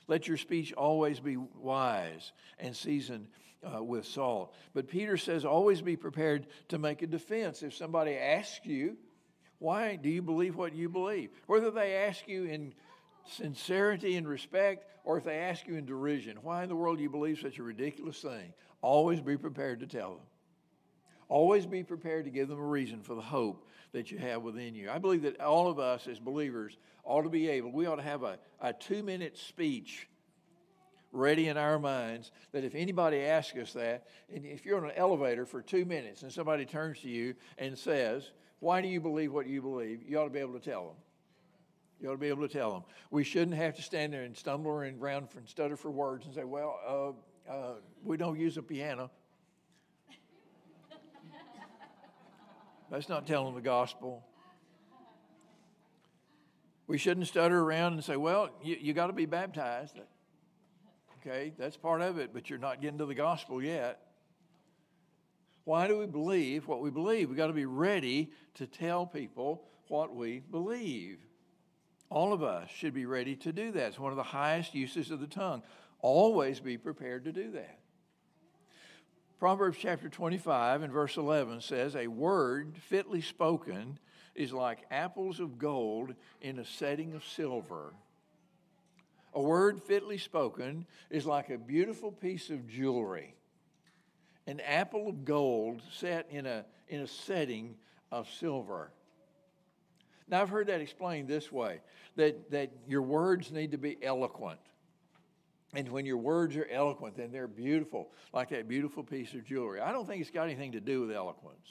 Let 0.07 0.27
your 0.27 0.37
speech 0.37 0.73
always 0.73 1.19
be 1.19 1.37
wise 1.37 2.31
and 2.57 2.75
seasoned 2.75 3.27
uh, 3.63 3.83
with 3.83 4.05
salt. 4.05 4.53
But 4.73 4.87
Peter 4.87 5.17
says, 5.17 5.45
always 5.45 5.81
be 5.81 5.95
prepared 5.95 6.47
to 6.69 6.77
make 6.77 7.01
a 7.01 7.07
defense. 7.07 7.61
If 7.61 7.75
somebody 7.75 8.15
asks 8.15 8.65
you, 8.65 8.97
why 9.63 9.95
do 9.95 10.09
you 10.09 10.21
believe 10.21 10.57
what 10.57 10.75
you 10.75 10.89
believe? 10.89 11.29
Whether 11.47 11.71
they 11.71 11.95
ask 11.95 12.27
you 12.27 12.43
in 12.43 12.73
sincerity 13.25 14.17
and 14.17 14.27
respect 14.27 14.85
or 15.05 15.17
if 15.17 15.23
they 15.23 15.37
ask 15.37 15.65
you 15.67 15.75
in 15.75 15.85
derision, 15.85 16.37
why 16.41 16.63
in 16.63 16.69
the 16.69 16.75
world 16.75 16.97
do 16.97 17.03
you 17.03 17.09
believe 17.09 17.39
such 17.39 17.59
a 17.59 17.63
ridiculous 17.63 18.19
thing? 18.19 18.53
Always 18.81 19.21
be 19.21 19.37
prepared 19.37 19.79
to 19.79 19.87
tell 19.87 20.15
them. 20.15 20.25
Always 21.29 21.65
be 21.65 21.81
prepared 21.81 22.25
to 22.25 22.29
give 22.29 22.49
them 22.49 22.59
a 22.59 22.65
reason 22.65 23.03
for 23.03 23.15
the 23.15 23.21
hope 23.21 23.65
that 23.93 24.11
you 24.11 24.17
have 24.17 24.41
within 24.41 24.75
you. 24.75 24.89
I 24.91 24.97
believe 24.97 25.21
that 25.21 25.39
all 25.39 25.69
of 25.69 25.79
us 25.79 26.09
as 26.09 26.19
believers 26.19 26.75
ought 27.05 27.21
to 27.21 27.29
be 27.29 27.47
able, 27.47 27.71
we 27.71 27.85
ought 27.85 27.95
to 27.95 28.03
have 28.03 28.23
a, 28.23 28.39
a 28.59 28.73
two 28.73 29.01
minute 29.01 29.37
speech 29.37 30.09
ready 31.13 31.47
in 31.47 31.55
our 31.55 31.79
minds 31.79 32.31
that 32.51 32.63
if 32.63 32.75
anybody 32.75 33.21
asks 33.21 33.57
us 33.57 33.73
that, 33.73 34.07
and 34.33 34.45
if 34.45 34.65
you're 34.65 34.79
in 34.79 34.85
an 34.85 34.97
elevator 34.97 35.45
for 35.45 35.61
two 35.61 35.85
minutes 35.85 36.23
and 36.23 36.31
somebody 36.31 36.65
turns 36.65 36.99
to 37.01 37.09
you 37.09 37.35
and 37.57 37.77
says, 37.77 38.31
Why 38.59 38.81
do 38.81 38.89
you 38.89 38.99
believe 38.99 39.31
what 39.31 39.47
you 39.47 39.61
believe? 39.61 40.01
you 40.05 40.19
ought 40.19 40.25
to 40.25 40.29
be 40.29 40.39
able 40.39 40.59
to 40.59 40.59
tell 40.59 40.87
them. 40.87 40.95
You 42.01 42.09
ought 42.09 42.13
to 42.13 42.17
be 42.17 42.27
able 42.27 42.45
to 42.45 42.53
tell 42.53 42.73
them. 42.73 42.83
We 43.11 43.23
shouldn't 43.23 43.55
have 43.55 43.75
to 43.75 43.81
stand 43.81 44.11
there 44.11 44.23
and 44.23 44.35
stumble 44.35 44.71
around 44.71 45.29
and 45.37 45.47
stutter 45.47 45.77
for 45.77 45.91
words 45.91 46.25
and 46.25 46.35
say, 46.35 46.43
Well, 46.43 47.15
uh, 47.47 47.51
uh, 47.51 47.75
we 48.03 48.17
don't 48.17 48.39
use 48.39 48.57
a 48.57 48.63
piano. 48.63 49.09
That's 52.89 53.09
not 53.09 53.25
telling 53.25 53.55
the 53.55 53.61
gospel. 53.61 54.23
We 56.85 56.97
shouldn't 56.97 57.27
stutter 57.27 57.59
around 57.59 57.93
and 57.93 58.03
say, 58.03 58.17
well, 58.17 58.49
you, 58.61 58.77
you 58.79 58.93
got 58.93 59.07
to 59.07 59.13
be 59.13 59.25
baptized. 59.25 59.99
Okay, 61.25 61.53
that's 61.57 61.77
part 61.77 62.01
of 62.01 62.17
it, 62.17 62.31
but 62.33 62.49
you're 62.49 62.59
not 62.59 62.81
getting 62.81 62.97
to 62.97 63.05
the 63.05 63.15
gospel 63.15 63.63
yet. 63.63 64.01
Why 65.63 65.87
do 65.87 65.97
we 65.97 66.05
believe 66.05 66.67
what 66.67 66.81
we 66.81 66.89
believe? 66.89 67.29
We've 67.29 67.37
got 67.37 67.47
to 67.47 67.53
be 67.53 67.65
ready 67.65 68.31
to 68.55 68.67
tell 68.67 69.05
people 69.05 69.63
what 69.87 70.13
we 70.13 70.39
believe. 70.39 71.19
All 72.09 72.33
of 72.33 72.43
us 72.43 72.69
should 72.69 72.93
be 72.93 73.05
ready 73.05 73.37
to 73.37 73.53
do 73.53 73.71
that. 73.71 73.87
It's 73.87 73.99
one 73.99 74.11
of 74.11 74.17
the 74.17 74.23
highest 74.23 74.75
uses 74.75 75.11
of 75.11 75.21
the 75.21 75.27
tongue. 75.27 75.63
Always 76.01 76.59
be 76.59 76.77
prepared 76.77 77.23
to 77.23 77.31
do 77.31 77.51
that. 77.51 77.79
Proverbs 79.39 79.77
chapter 79.79 80.09
25 80.09 80.81
and 80.81 80.91
verse 80.91 81.15
11 81.15 81.61
says, 81.61 81.95
A 81.95 82.07
word 82.07 82.75
fitly 82.89 83.21
spoken 83.21 83.97
is 84.35 84.51
like 84.51 84.79
apples 84.91 85.39
of 85.39 85.57
gold 85.57 86.15
in 86.41 86.59
a 86.59 86.65
setting 86.65 87.13
of 87.13 87.23
silver. 87.23 87.93
A 89.35 89.41
word 89.41 89.81
fitly 89.81 90.17
spoken 90.17 90.85
is 91.09 91.25
like 91.25 91.49
a 91.49 91.57
beautiful 91.57 92.11
piece 92.11 92.49
of 92.49 92.67
jewelry, 92.67 93.35
an 94.45 94.59
apple 94.59 95.09
of 95.09 95.25
gold 95.25 95.81
set 95.91 96.27
in 96.29 96.45
a, 96.45 96.65
in 96.87 97.01
a 97.01 97.07
setting 97.07 97.75
of 98.11 98.29
silver. 98.29 98.91
Now, 100.27 100.41
I've 100.41 100.49
heard 100.49 100.67
that 100.67 100.81
explained 100.81 101.27
this 101.27 101.51
way 101.51 101.81
that, 102.15 102.51
that 102.51 102.71
your 102.87 103.01
words 103.01 103.51
need 103.51 103.71
to 103.71 103.77
be 103.77 103.97
eloquent. 104.01 104.59
And 105.75 105.89
when 105.89 106.05
your 106.05 106.17
words 106.17 106.55
are 106.55 106.67
eloquent, 106.69 107.17
then 107.17 107.31
they're 107.31 107.47
beautiful, 107.47 108.11
like 108.31 108.49
that 108.49 108.67
beautiful 108.67 109.03
piece 109.03 109.33
of 109.33 109.43
jewelry. 109.43 109.79
I 109.79 109.91
don't 109.91 110.07
think 110.07 110.21
it's 110.21 110.29
got 110.29 110.43
anything 110.43 110.73
to 110.73 110.79
do 110.79 111.01
with 111.01 111.11
eloquence. 111.11 111.67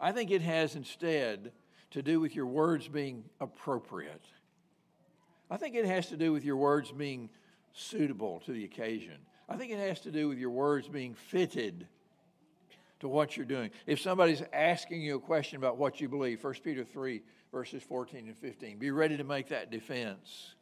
I 0.00 0.12
think 0.12 0.30
it 0.30 0.42
has 0.42 0.74
instead 0.74 1.52
to 1.90 2.02
do 2.02 2.20
with 2.20 2.34
your 2.34 2.46
words 2.46 2.88
being 2.88 3.24
appropriate. 3.40 4.24
I 5.50 5.56
think 5.56 5.74
it 5.74 5.86
has 5.86 6.08
to 6.08 6.16
do 6.16 6.32
with 6.32 6.44
your 6.44 6.56
words 6.56 6.90
being 6.90 7.30
suitable 7.72 8.40
to 8.46 8.52
the 8.52 8.64
occasion. 8.64 9.16
I 9.48 9.56
think 9.56 9.70
it 9.70 9.78
has 9.78 10.00
to 10.00 10.10
do 10.10 10.28
with 10.28 10.38
your 10.38 10.50
words 10.50 10.88
being 10.88 11.14
fitted 11.14 11.86
to 13.00 13.08
what 13.08 13.36
you're 13.36 13.46
doing. 13.46 13.70
If 13.86 14.00
somebody's 14.00 14.42
asking 14.52 15.02
you 15.02 15.16
a 15.16 15.20
question 15.20 15.58
about 15.58 15.76
what 15.76 16.00
you 16.00 16.08
believe, 16.08 16.42
1 16.42 16.54
Peter 16.64 16.84
3, 16.84 17.22
verses 17.52 17.82
14 17.82 18.26
and 18.26 18.36
15, 18.36 18.78
be 18.78 18.90
ready 18.90 19.16
to 19.16 19.24
make 19.24 19.48
that 19.48 19.70
defense. 19.70 20.54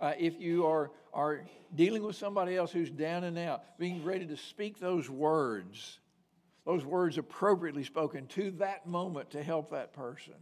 Uh, 0.00 0.12
if 0.18 0.38
you 0.40 0.66
are, 0.66 0.90
are 1.12 1.44
dealing 1.74 2.02
with 2.02 2.16
somebody 2.16 2.56
else 2.56 2.72
who's 2.72 2.90
down 2.90 3.24
and 3.24 3.38
out, 3.38 3.78
being 3.78 4.04
ready 4.04 4.26
to 4.26 4.36
speak 4.36 4.78
those 4.78 5.08
words, 5.08 6.00
those 6.66 6.84
words 6.84 7.16
appropriately 7.16 7.84
spoken 7.84 8.26
to 8.26 8.50
that 8.52 8.86
moment 8.86 9.30
to 9.30 9.42
help 9.42 9.70
that 9.70 9.92
person 9.92 10.34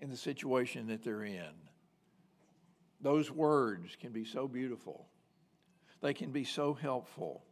in 0.00 0.10
the 0.10 0.16
situation 0.16 0.88
that 0.88 1.02
they're 1.02 1.24
in. 1.24 1.67
Those 3.00 3.30
words 3.30 3.96
can 4.00 4.12
be 4.12 4.24
so 4.24 4.48
beautiful. 4.48 5.08
They 6.00 6.14
can 6.14 6.30
be 6.30 6.44
so 6.44 6.74
helpful. 6.74 7.44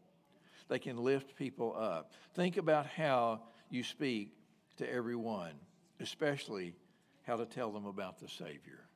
They 0.68 0.78
can 0.78 0.96
lift 0.96 1.37
people 1.37 1.76
up. 1.78 2.12
Think 2.35 2.56
about 2.56 2.87
how 2.87 3.42
you 3.70 3.82
speak 3.82 4.32
to 4.78 4.92
everyone, 4.92 5.52
especially 6.00 6.74
how 7.26 7.37
to 7.37 7.46
tell 7.46 7.70
them 7.70 7.87
about 7.87 8.18
the 8.18 8.28
Savior. 8.28 8.88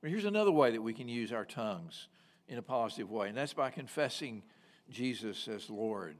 But 0.00 0.10
here's 0.10 0.24
another 0.24 0.50
way 0.50 0.72
that 0.72 0.82
we 0.82 0.94
can 0.94 1.08
use 1.08 1.32
our 1.32 1.44
tongues 1.44 2.08
in 2.48 2.58
a 2.58 2.62
positive 2.62 3.10
way, 3.10 3.28
and 3.28 3.36
that's 3.36 3.54
by 3.54 3.70
confessing 3.70 4.42
Jesus 4.90 5.48
as 5.48 5.70
Lord. 5.70 6.16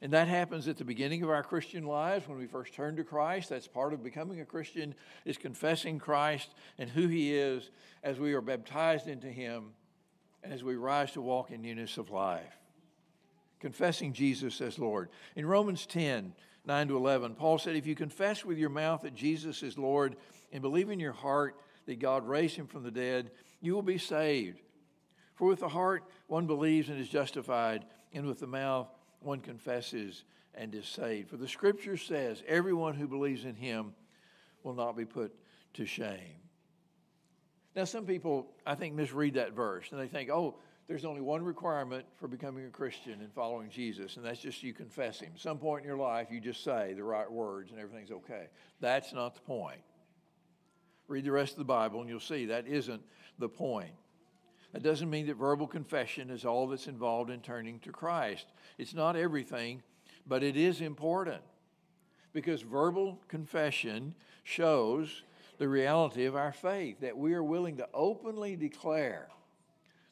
And 0.00 0.12
that 0.12 0.28
happens 0.28 0.68
at 0.68 0.76
the 0.76 0.84
beginning 0.84 1.22
of 1.24 1.30
our 1.30 1.42
Christian 1.42 1.84
lives 1.84 2.28
when 2.28 2.38
we 2.38 2.46
first 2.46 2.72
turn 2.72 2.94
to 2.96 3.04
Christ. 3.04 3.48
That's 3.48 3.66
part 3.66 3.92
of 3.92 4.04
becoming 4.04 4.40
a 4.40 4.44
Christian 4.44 4.94
is 5.24 5.36
confessing 5.36 5.98
Christ 5.98 6.50
and 6.78 6.88
who 6.88 7.08
he 7.08 7.34
is 7.34 7.70
as 8.04 8.20
we 8.20 8.32
are 8.34 8.40
baptized 8.40 9.08
into 9.08 9.26
him 9.26 9.70
and 10.44 10.52
as 10.52 10.62
we 10.62 10.76
rise 10.76 11.12
to 11.12 11.20
walk 11.20 11.50
in 11.50 11.62
newness 11.62 11.98
of 11.98 12.10
life. 12.10 12.56
Confessing 13.58 14.12
Jesus 14.12 14.60
as 14.60 14.78
Lord. 14.78 15.08
In 15.34 15.44
Romans 15.44 15.84
10, 15.86 16.32
9 16.64 16.88
to 16.88 16.96
11, 16.96 17.34
Paul 17.34 17.58
said, 17.58 17.74
If 17.74 17.86
you 17.86 17.96
confess 17.96 18.44
with 18.44 18.56
your 18.56 18.70
mouth 18.70 19.02
that 19.02 19.16
Jesus 19.16 19.64
is 19.64 19.76
Lord 19.76 20.14
and 20.52 20.62
believe 20.62 20.90
in 20.90 21.00
your 21.00 21.12
heart 21.12 21.56
that 21.86 21.98
God 21.98 22.28
raised 22.28 22.54
him 22.54 22.68
from 22.68 22.84
the 22.84 22.92
dead, 22.92 23.32
you 23.60 23.74
will 23.74 23.82
be 23.82 23.98
saved. 23.98 24.60
For 25.34 25.48
with 25.48 25.58
the 25.58 25.68
heart 25.68 26.04
one 26.28 26.46
believes 26.46 26.88
and 26.88 27.00
is 27.00 27.08
justified, 27.08 27.84
and 28.12 28.26
with 28.26 28.38
the 28.38 28.46
mouth 28.46 28.88
one 29.20 29.40
confesses 29.40 30.24
and 30.54 30.74
is 30.74 30.86
saved. 30.86 31.30
For 31.30 31.36
the 31.36 31.48
scripture 31.48 31.96
says, 31.96 32.42
everyone 32.46 32.94
who 32.94 33.06
believes 33.06 33.44
in 33.44 33.54
him 33.54 33.94
will 34.62 34.74
not 34.74 34.96
be 34.96 35.04
put 35.04 35.34
to 35.74 35.86
shame. 35.86 36.40
Now, 37.76 37.84
some 37.84 38.06
people, 38.06 38.50
I 38.66 38.74
think, 38.74 38.94
misread 38.94 39.34
that 39.34 39.52
verse 39.52 39.92
and 39.92 40.00
they 40.00 40.08
think, 40.08 40.30
oh, 40.30 40.56
there's 40.88 41.04
only 41.04 41.20
one 41.20 41.44
requirement 41.44 42.06
for 42.16 42.28
becoming 42.28 42.64
a 42.64 42.70
Christian 42.70 43.20
and 43.20 43.30
following 43.32 43.68
Jesus, 43.68 44.16
and 44.16 44.24
that's 44.24 44.40
just 44.40 44.62
you 44.62 44.72
confess 44.72 45.20
Him. 45.20 45.32
Some 45.36 45.58
point 45.58 45.82
in 45.82 45.86
your 45.86 45.98
life, 45.98 46.28
you 46.30 46.40
just 46.40 46.64
say 46.64 46.94
the 46.94 47.04
right 47.04 47.30
words 47.30 47.70
and 47.70 47.78
everything's 47.78 48.10
okay. 48.10 48.46
That's 48.80 49.12
not 49.12 49.34
the 49.34 49.42
point. 49.42 49.82
Read 51.06 51.24
the 51.24 51.32
rest 51.32 51.52
of 51.52 51.58
the 51.58 51.64
Bible, 51.64 52.00
and 52.00 52.08
you'll 52.08 52.20
see 52.20 52.46
that 52.46 52.66
isn't 52.66 53.02
the 53.38 53.50
point. 53.50 53.92
That 54.72 54.82
doesn't 54.82 55.08
mean 55.08 55.26
that 55.26 55.36
verbal 55.36 55.66
confession 55.66 56.30
is 56.30 56.44
all 56.44 56.66
that's 56.68 56.88
involved 56.88 57.30
in 57.30 57.40
turning 57.40 57.80
to 57.80 57.90
Christ. 57.90 58.46
It's 58.76 58.94
not 58.94 59.16
everything, 59.16 59.82
but 60.26 60.42
it 60.42 60.56
is 60.56 60.80
important 60.80 61.42
because 62.32 62.62
verbal 62.62 63.18
confession 63.28 64.14
shows 64.44 65.22
the 65.58 65.68
reality 65.68 66.24
of 66.24 66.36
our 66.36 66.52
faith, 66.52 67.00
that 67.00 67.16
we 67.16 67.34
are 67.34 67.42
willing 67.42 67.76
to 67.78 67.88
openly 67.92 68.54
declare 68.56 69.28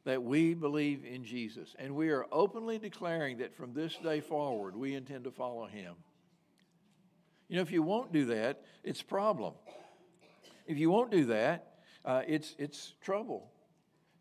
that 0.05 0.23
we 0.23 0.55
believe 0.55 1.05
in 1.05 1.25
Jesus. 1.25 1.75
And 1.79 1.95
we 1.95 2.11
are 2.11 2.27
openly 2.33 2.79
declaring 2.79 3.39
that 3.39 3.55
from 3.57 3.73
this 3.73 3.97
day 3.97 4.21
forward, 4.21 4.77
we 4.77 4.95
intend 4.95 5.25
to 5.25 5.31
follow 5.31 5.67
him. 5.67 5.95
You 7.49 7.57
know, 7.57 7.63
if 7.63 7.71
you 7.71 7.83
won't 7.83 8.13
do 8.13 8.25
that, 8.27 8.63
it's 8.83 9.03
a 9.03 9.05
problem. 9.05 9.55
If 10.67 10.79
you 10.79 10.91
won't 10.91 11.11
do 11.11 11.27
that, 11.27 11.75
uh, 12.05 12.23
it's, 12.27 12.57
it's 12.59 12.95
trouble. 13.01 13.51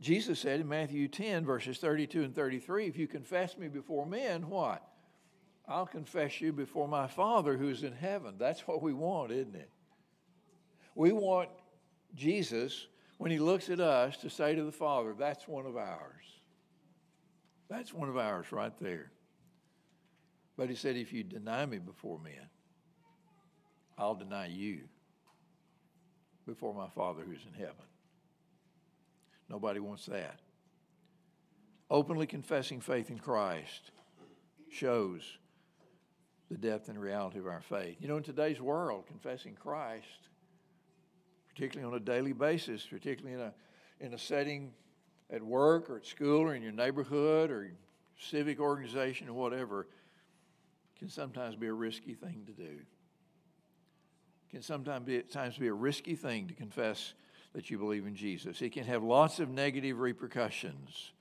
Jesus 0.02 0.40
said 0.40 0.60
in 0.60 0.68
Matthew 0.68 1.08
10, 1.08 1.46
verses 1.46 1.78
32 1.78 2.24
and 2.24 2.36
33, 2.36 2.88
if 2.88 2.98
you 2.98 3.08
confess 3.08 3.58
me 3.58 3.68
before 3.68 4.06
men, 4.06 4.50
what? 4.50 4.86
I'll 5.68 5.88
confess 5.88 6.42
you 6.42 6.54
before 6.54 6.88
my 6.88 7.08
Father 7.08 7.58
who's 7.58 7.84
in 7.84 7.94
heaven. 7.94 8.36
That's 8.38 8.68
what 8.68 8.82
we 8.82 8.94
want, 8.94 9.32
isn't 9.32 9.56
it? 9.56 9.70
We 10.94 11.12
want 11.12 11.50
Jesus, 12.14 12.88
when 13.18 13.32
he 13.32 13.40
looks 13.40 13.70
at 13.70 13.80
us, 13.80 14.18
to 14.18 14.30
say 14.30 14.54
to 14.56 14.64
the 14.64 14.72
Father, 14.72 15.16
that's 15.18 15.48
one 15.48 15.66
of 15.66 15.76
ours. 15.76 16.24
That's 17.70 17.94
one 17.94 18.10
of 18.10 18.18
ours 18.18 18.52
right 18.52 18.78
there. 18.80 19.12
But 20.58 20.70
he 20.70 20.76
said, 20.76 20.96
if 20.96 21.12
you 21.12 21.24
deny 21.24 21.66
me 21.66 21.80
before 21.80 22.20
men, 22.20 22.50
I'll 23.98 24.16
deny 24.16 24.48
you 24.48 24.82
before 26.46 26.74
my 26.74 26.90
Father 26.90 27.24
who's 27.26 27.46
in 27.48 27.60
heaven. 27.60 27.76
Nobody 29.50 29.80
wants 29.80 30.06
that. 30.08 30.40
Openly 31.90 32.26
confessing 32.26 32.82
faith 32.82 33.10
in 33.10 33.20
Christ 33.20 33.92
shows 34.72 35.38
the 36.50 36.58
depth 36.58 36.90
and 36.90 37.00
reality 37.00 37.40
of 37.40 37.48
our 37.48 37.62
faith. 37.62 37.98
You 38.00 38.08
know, 38.08 38.18
in 38.18 38.24
today's 38.24 38.60
world, 38.60 39.06
confessing 39.08 39.56
Christ, 39.56 40.30
particularly 41.48 41.92
on 41.92 42.00
a 42.00 42.04
daily 42.04 42.34
basis, 42.34 42.86
particularly 42.86 43.36
in 43.36 43.42
a, 43.42 43.54
in 44.00 44.14
a 44.14 44.18
setting 44.18 44.72
at 45.32 45.42
work 45.42 45.90
or 45.90 45.98
at 45.98 46.06
school 46.06 46.42
or 46.42 46.56
in 46.56 46.62
your 46.62 46.72
neighborhood 46.72 47.50
or 47.50 47.72
civic 48.20 48.60
organization 48.60 49.30
or 49.30 49.34
whatever, 49.34 49.88
can 50.98 51.10
sometimes 51.10 51.56
be 51.56 51.68
a 51.68 51.74
risky 51.74 52.14
thing 52.14 52.44
to 52.46 52.52
do. 52.52 52.80
Can 54.50 54.62
sometimes 54.62 55.06
be, 55.06 55.20
times 55.22 55.58
be 55.58 55.68
a 55.68 55.74
risky 55.74 56.16
thing 56.16 56.48
to 56.48 56.54
confess 56.54 57.14
that 57.56 57.72
you 57.72 57.78
believe 57.78 58.06
in 58.06 58.16
Jesus. 58.16 58.62
It 58.62 58.74
can 58.74 58.84
have 58.84 59.02
lots 59.02 59.40
of 59.40 59.50
negative 59.50 59.98
repercussions. 59.98 61.14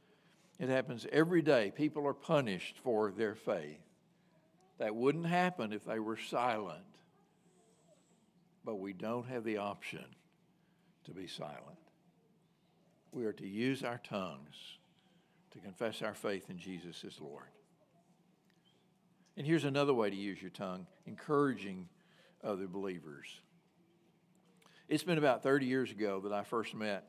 It 0.58 0.68
happens 0.68 1.06
every 1.12 1.42
day. 1.42 1.72
People 1.74 2.06
are 2.08 2.12
punished 2.12 2.76
for 2.82 3.12
their 3.12 3.36
faith. 3.36 3.78
That 4.78 4.96
wouldn't 4.96 5.26
happen 5.26 5.72
if 5.72 5.84
they 5.84 6.00
were 6.00 6.16
silent. 6.16 6.82
But 8.64 8.80
we 8.80 8.92
don't 8.92 9.28
have 9.28 9.44
the 9.44 9.58
option 9.58 10.04
to 11.04 11.12
be 11.12 11.28
silent. 11.28 11.78
We 13.12 13.26
are 13.26 13.32
to 13.34 13.46
use 13.46 13.84
our 13.84 14.00
tongues 14.02 14.56
to 15.52 15.60
confess 15.60 16.02
our 16.02 16.14
faith 16.14 16.50
in 16.50 16.58
Jesus 16.58 17.04
as 17.06 17.20
Lord. 17.20 17.44
And 19.36 19.46
here's 19.46 19.64
another 19.64 19.94
way 19.94 20.10
to 20.10 20.16
use 20.16 20.42
your 20.42 20.50
tongue 20.50 20.88
encouraging 21.06 21.88
other 22.42 22.66
believers. 22.66 23.40
It's 24.86 25.02
been 25.02 25.16
about 25.16 25.42
30 25.42 25.64
years 25.64 25.90
ago 25.90 26.20
that 26.20 26.32
I 26.32 26.42
first 26.42 26.74
met 26.74 27.08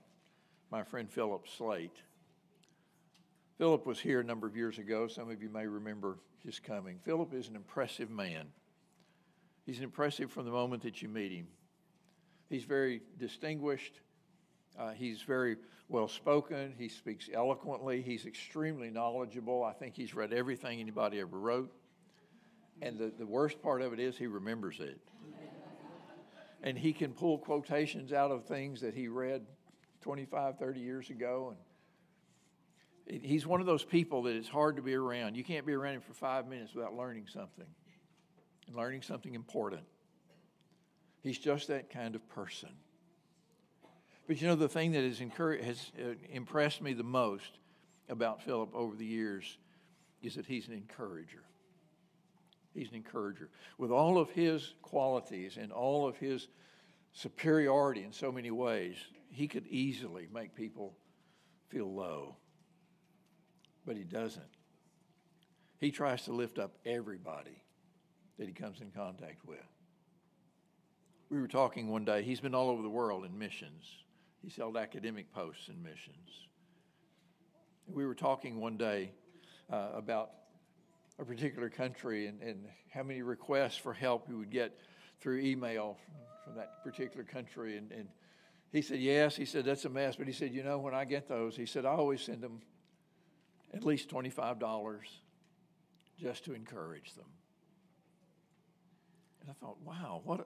my 0.72 0.84
friend 0.84 1.12
Philip 1.12 1.46
Slate. 1.58 1.98
Philip 3.58 3.86
was 3.86 4.00
here 4.00 4.22
a 4.22 4.24
number 4.24 4.48
of 4.48 4.56
years 4.56 4.80
ago. 4.80 5.08
Some 5.08 5.30
of 5.30 5.44
you 5.44 5.50
may 5.50 5.68
remember 5.68 6.18
his 6.46 6.58
coming. 6.58 7.00
Philip 7.04 7.34
is 7.34 7.50
an 7.50 7.56
impressive 7.58 8.10
man. 8.10 8.48
He's 9.66 9.82
impressive 9.82 10.32
from 10.32 10.46
the 10.46 10.52
moment 10.52 10.84
that 10.84 11.02
you 11.02 11.10
meet 11.10 11.34
him. 11.34 11.48
He's 12.50 12.64
very 12.64 13.02
distinguished. 13.20 14.00
Uh, 14.80 14.92
he's 14.92 15.22
very 15.22 15.58
well 15.90 16.08
spoken. 16.08 16.74
He 16.78 16.88
speaks 16.88 17.30
eloquently. 17.34 18.02
He's 18.02 18.26
extremely 18.26 18.90
knowledgeable. 18.90 19.66
I 19.66 19.74
think 19.74 19.96
he's 19.96 20.14
read 20.14 20.32
everything 20.32 20.80
anybody 20.80 21.20
ever 21.20 21.38
wrote. 21.38 21.74
And 22.82 22.98
the, 22.98 23.12
the 23.18 23.26
worst 23.26 23.62
part 23.62 23.82
of 23.82 23.92
it 23.92 24.00
is 24.00 24.18
he 24.18 24.28
remembers 24.28 24.80
it. 24.80 24.98
And 26.66 26.78
he 26.78 26.92
can 26.92 27.14
pull 27.14 27.38
quotations 27.38 28.12
out 28.12 28.32
of 28.32 28.46
things 28.46 28.82
that 28.82 28.96
he 28.96 29.08
read 29.08 29.46
25, 30.02 30.58
30 30.58 30.80
years 30.80 31.12
ago. 31.12 31.56
And 33.08 33.22
he's 33.24 33.46
one 33.46 33.62
of 33.62 33.68
those 33.68 33.84
people 33.84 34.24
that 34.24 34.36
it's 34.36 34.50
hard 34.50 34.76
to 34.78 34.82
be 34.82 34.96
around. 34.96 35.38
You 35.38 35.44
can't 35.44 35.66
be 35.66 35.74
around 35.74 35.94
him 35.94 36.02
for 36.02 36.14
five 36.14 36.48
minutes 36.48 36.74
without 36.74 36.96
learning 36.96 37.28
something, 37.32 37.68
and 38.68 38.76
learning 38.76 39.04
something 39.04 39.36
important. 39.36 39.84
He's 41.22 41.38
just 41.38 41.68
that 41.68 41.92
kind 41.92 42.16
of 42.16 42.28
person. 42.30 42.70
But 44.28 44.42
you 44.42 44.48
know, 44.48 44.56
the 44.56 44.68
thing 44.68 44.92
that 44.94 45.04
has, 45.04 45.20
has 45.20 45.92
uh, 46.00 46.14
impressed 46.32 46.82
me 46.82 46.94
the 46.94 47.04
most 47.04 47.60
about 48.10 48.42
Philip 48.42 48.74
over 48.74 48.96
the 48.96 49.06
years 49.06 49.60
is 50.24 50.34
that 50.34 50.48
he's 50.48 50.68
an 50.68 50.74
encourager. 50.74 51.44
He's 52.76 52.90
an 52.90 52.96
encourager. 52.96 53.50
With 53.78 53.90
all 53.90 54.18
of 54.18 54.30
his 54.30 54.74
qualities 54.82 55.58
and 55.58 55.72
all 55.72 56.06
of 56.06 56.18
his 56.18 56.50
superiority 57.14 58.04
in 58.04 58.12
so 58.12 58.32
many 58.32 58.52
ways, 58.52 58.98
he 59.30 59.48
could 59.48 59.66
easily 59.68 60.28
make 60.32 60.54
people 60.54 60.98
feel 61.70 61.92
low. 61.92 62.36
But 63.86 63.96
he 63.96 64.04
doesn't. 64.04 64.44
He 65.80 65.90
tries 65.90 66.24
to 66.24 66.34
lift 66.34 66.60
up 66.60 66.76
everybody 66.86 67.64
that 68.38 68.48
he 68.48 68.54
comes 68.54 68.82
in 68.82 68.92
contact 68.92 69.46
with. 69.46 69.60
We 71.30 71.40
were 71.40 71.48
talking 71.48 71.90
one 71.90 72.04
day, 72.04 72.24
he's 72.24 72.42
been 72.42 72.54
all 72.54 72.70
over 72.70 72.82
the 72.82 72.90
world 72.90 73.26
in 73.26 73.38
missions. 73.38 73.86
He's 74.44 74.56
held 74.56 74.76
academic 74.78 75.34
posts 75.34 75.70
in 75.70 75.82
missions. 75.82 76.48
We 77.88 78.06
were 78.06 78.16
talking 78.16 78.60
one 78.60 78.78
day 78.78 79.12
uh, 79.72 79.90
about 79.96 80.32
a 81.20 81.26
particular 81.26 81.70
country 81.70 82.28
and, 82.28 82.42
and 82.42 82.66
how 82.94 83.04
many 83.04 83.22
requests 83.22 83.78
for 83.78 83.94
help 83.94 84.28
he 84.28 84.34
would 84.34 84.52
get 84.52 84.78
through 85.22 85.40
email 85.40 85.98
from, 86.06 86.14
from 86.44 86.56
that 86.56 86.84
particular 86.84 87.24
country. 87.24 87.78
And, 87.78 87.92
and 87.92 88.08
he 88.72 88.82
said, 88.82 89.00
Yes. 89.00 89.36
He 89.36 89.46
said, 89.46 89.66
That's 89.66 89.86
a 89.86 89.90
mess. 89.90 90.16
But 90.16 90.28
he 90.28 90.34
said, 90.34 90.52
You 90.52 90.64
know, 90.64 90.80
when 90.80 90.94
I 90.94 91.06
get 91.06 91.28
those, 91.28 91.56
he 91.56 91.66
said, 91.66 91.86
I 91.86 91.92
always 91.92 92.22
send 92.22 92.42
them 92.42 92.62
at 93.74 93.84
least 93.84 94.10
$25 94.10 95.00
just 96.20 96.46
to 96.46 96.54
encourage 96.54 97.14
them. 97.14 97.26
And 99.42 99.50
I 99.50 99.54
thought, 99.54 99.78
wow, 99.84 100.22
what, 100.24 100.40
a, 100.40 100.46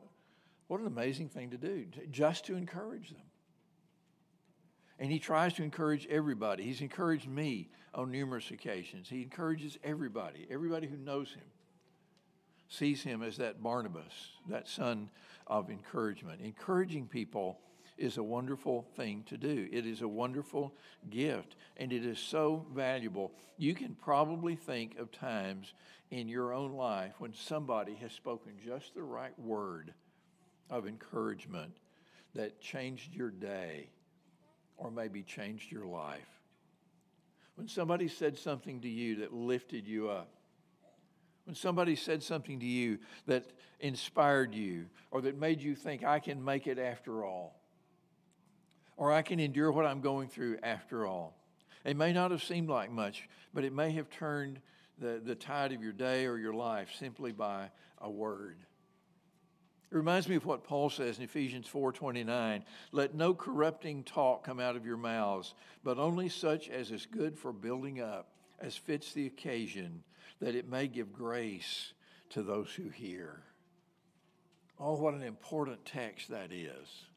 what 0.68 0.82
an 0.82 0.88
amazing 0.88 1.30
thing 1.30 1.52
to 1.52 1.58
do, 1.58 1.86
just 2.12 2.46
to 2.48 2.56
encourage 2.56 3.10
them. 3.10 3.22
And 5.00 5.12
he 5.12 5.20
tries 5.20 5.54
to 5.54 5.64
encourage 5.64 6.06
everybody. 6.08 6.64
He's 6.64 6.82
encouraged 6.82 7.28
me 7.28 7.70
on 7.96 8.12
numerous 8.12 8.52
occasions. 8.52 9.10
He 9.10 9.22
encourages 9.22 9.78
everybody, 9.84 10.46
everybody 10.50 10.88
who 10.88 10.98
knows 10.98 11.30
him 11.30 11.46
sees 12.70 13.02
him 13.02 13.24
as 13.24 13.38
that 13.38 13.62
Barnabas, 13.62 14.14
that 14.48 14.68
son 14.68 15.10
of 15.48 15.70
encouragement. 15.70 16.40
Encouraging 16.42 17.08
people 17.08 17.60
is 17.98 18.18
a 18.18 18.24
wonderful 18.24 18.86
thing 18.96 19.24
to 19.28 19.38
do. 19.38 19.68
It 19.72 19.86
is 19.86 20.02
a 20.02 20.08
wonderful 20.08 20.74
gift, 21.10 21.56
and 21.76 21.92
it 21.92 22.06
is 22.06 22.20
so 22.20 22.66
valuable. 22.74 23.34
You 23.58 23.74
can 23.74 23.96
probably 23.96 24.56
think 24.56 24.98
of 24.98 25.12
times 25.12 25.74
in 26.12 26.30
your 26.30 26.54
own 26.54 26.74
life 26.74 27.16
when 27.18 27.34
somebody 27.34 27.96
has 27.96 28.14
spoken 28.14 28.54
just 28.64 28.94
the 28.94 29.04
right 29.04 29.38
word 29.38 29.94
of 30.70 30.88
encouragement 30.88 31.74
that 32.36 32.62
changed 32.62 33.14
your 33.14 33.32
day 33.32 33.90
or 34.80 34.90
maybe 34.90 35.22
changed 35.22 35.72
your 35.72 35.86
life. 35.86 36.28
When 37.56 37.68
somebody 37.68 38.08
said 38.08 38.38
something 38.38 38.82
to 38.82 38.90
you 38.90 39.18
that 39.18 39.34
lifted 39.34 39.86
you 39.86 40.10
up, 40.10 40.30
when 41.46 41.56
somebody 41.56 41.96
said 41.96 42.24
something 42.24 42.60
to 42.60 42.66
you 42.66 43.00
that 43.26 43.46
inspired 43.80 44.54
you 44.54 44.86
or 45.12 45.22
that 45.22 45.38
made 45.38 45.62
you 45.62 45.76
think, 45.76 46.04
I 46.04 46.20
can 46.20 46.44
make 46.44 46.68
it 46.68 46.80
after 46.80 47.26
all, 47.26 47.60
or 48.96 49.12
I 49.12 49.22
can 49.22 49.40
endure 49.40 49.72
what 49.72 49.86
I'm 49.86 50.00
going 50.00 50.30
through 50.30 50.60
after 50.64 51.06
all. 51.06 51.36
It 51.84 51.98
may 51.98 52.14
not 52.14 52.32
have 52.32 52.44
seemed 52.44 52.70
like 52.70 52.92
much, 52.92 53.28
but 53.54 53.64
it 53.64 53.74
may 53.74 53.92
have 53.92 54.10
turned 54.10 54.62
the, 55.00 55.22
the 55.24 55.36
tide 55.36 55.72
of 55.72 55.82
your 55.82 55.94
day 55.94 56.26
or 56.26 56.38
your 56.38 56.54
life 56.54 56.90
simply 56.98 57.32
by 57.32 57.72
a 58.00 58.10
word. 58.10 58.58
It 59.92 59.96
reminds 59.96 60.28
me 60.28 60.36
of 60.36 60.46
what 60.46 60.64
Paul 60.64 60.92
says 60.92 61.18
in 61.18 61.24
Ephesians 61.24 61.68
4:29, 61.68 62.64
"Let 62.92 63.16
no 63.16 63.34
corrupting 63.34 64.04
talk 64.04 64.44
come 64.44 64.60
out 64.60 64.76
of 64.76 64.86
your 64.86 64.98
mouths, 64.98 65.56
but 65.84 65.98
only 65.98 66.30
such 66.30 66.70
as 66.70 66.92
is 66.92 67.08
good 67.08 67.40
for 67.40 67.52
building 67.52 68.00
up, 68.00 68.32
as 68.60 68.78
fits 68.78 69.14
the 69.14 69.26
occasion, 69.26 70.04
that 70.40 70.54
it 70.54 70.68
may 70.68 70.88
give 70.88 71.12
grace 71.12 71.94
to 72.30 72.44
those 72.44 72.76
who 72.76 72.90
hear." 72.90 73.44
Oh, 74.78 74.94
what 74.94 75.16
an 75.16 75.24
important 75.24 75.84
text 75.86 76.30
that 76.30 76.52
is. 76.52 77.08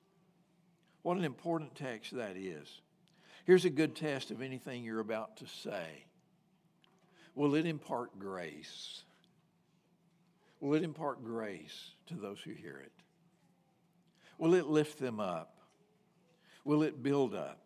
What 1.03 1.19
an 1.19 1.25
important 1.25 1.75
text 1.75 2.13
that 2.13 2.37
is. 2.37 2.81
Here's 3.45 3.67
a 3.67 3.71
good 3.71 3.95
test 3.95 4.31
of 4.31 4.41
anything 4.41 4.83
you're 4.83 5.01
about 5.01 5.37
to 5.39 5.47
say. 5.47 6.07
Will 7.35 7.55
it 7.55 7.67
impart 7.67 8.19
grace? 8.19 9.05
Will 10.63 10.75
it 10.75 10.85
impart 10.85 11.25
grace 11.25 11.91
to 12.07 12.15
those 12.15 12.39
who 12.41 12.53
hear 12.53 12.79
it? 12.79 12.93
Will 14.39 14.55
it 14.55 14.67
lift 14.67 15.01
them 15.01 15.19
up? 15.19 15.57
Will 16.65 16.85
it 16.85 17.03
build 17.03 17.35
up? 17.35 17.59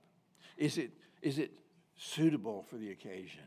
Is 0.56 0.78
it, 0.78 0.92
is 1.20 1.38
it 1.38 1.52
suitable 1.98 2.64
for 2.70 2.78
the 2.78 2.90
occasion? 2.90 3.42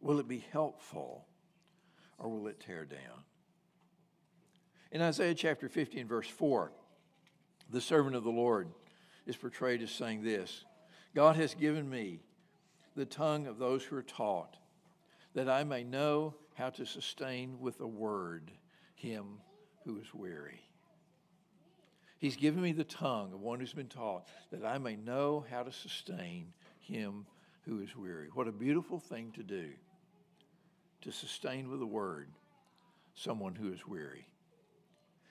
Will 0.00 0.20
it 0.20 0.28
be 0.28 0.44
helpful 0.52 1.26
or 2.16 2.28
will 2.28 2.46
it 2.46 2.60
tear 2.60 2.84
down? 2.84 3.24
In 4.92 5.02
Isaiah 5.02 5.34
chapter 5.34 5.68
15, 5.68 6.06
verse 6.06 6.28
4, 6.28 6.70
the 7.70 7.80
servant 7.80 8.14
of 8.14 8.22
the 8.22 8.30
Lord 8.30 8.68
is 9.26 9.34
portrayed 9.34 9.82
as 9.82 9.90
saying 9.90 10.22
this 10.22 10.64
God 11.12 11.34
has 11.34 11.54
given 11.54 11.90
me 11.90 12.20
the 12.94 13.04
tongue 13.04 13.48
of 13.48 13.58
those 13.58 13.82
who 13.82 13.96
are 13.96 14.02
taught, 14.02 14.58
that 15.34 15.48
I 15.48 15.64
may 15.64 15.82
know 15.82 16.36
how 16.54 16.70
to 16.70 16.86
sustain 16.86 17.60
with 17.60 17.80
a 17.80 17.86
word 17.86 18.50
him 18.94 19.38
who 19.84 19.98
is 19.98 20.14
weary. 20.14 20.60
He's 22.18 22.36
given 22.36 22.62
me 22.62 22.72
the 22.72 22.84
tongue 22.84 23.32
of 23.32 23.40
one 23.40 23.58
who's 23.58 23.72
been 23.72 23.88
taught 23.88 24.28
that 24.52 24.64
I 24.64 24.78
may 24.78 24.94
know 24.94 25.44
how 25.50 25.64
to 25.64 25.72
sustain 25.72 26.52
him 26.78 27.26
who 27.62 27.80
is 27.80 27.96
weary. 27.96 28.28
What 28.32 28.48
a 28.48 28.52
beautiful 28.52 29.00
thing 29.00 29.32
to 29.32 29.42
do 29.42 29.70
to 31.02 31.10
sustain 31.10 31.68
with 31.68 31.82
a 31.82 31.86
word 31.86 32.28
someone 33.14 33.54
who 33.54 33.72
is 33.72 33.86
weary. 33.86 34.26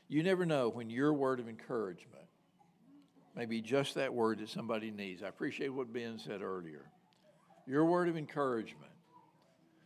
You 0.09 0.23
never 0.23 0.45
know 0.45 0.69
when 0.69 0.89
your 0.89 1.13
word 1.13 1.39
of 1.39 1.47
encouragement 1.47 2.25
may 3.35 3.45
be 3.45 3.61
just 3.61 3.95
that 3.95 4.13
word 4.13 4.39
that 4.39 4.49
somebody 4.49 4.91
needs. 4.91 5.23
I 5.23 5.27
appreciate 5.27 5.69
what 5.69 5.93
Ben 5.93 6.19
said 6.19 6.41
earlier. 6.41 6.91
Your 7.65 7.85
word 7.85 8.09
of 8.09 8.17
encouragement 8.17 8.90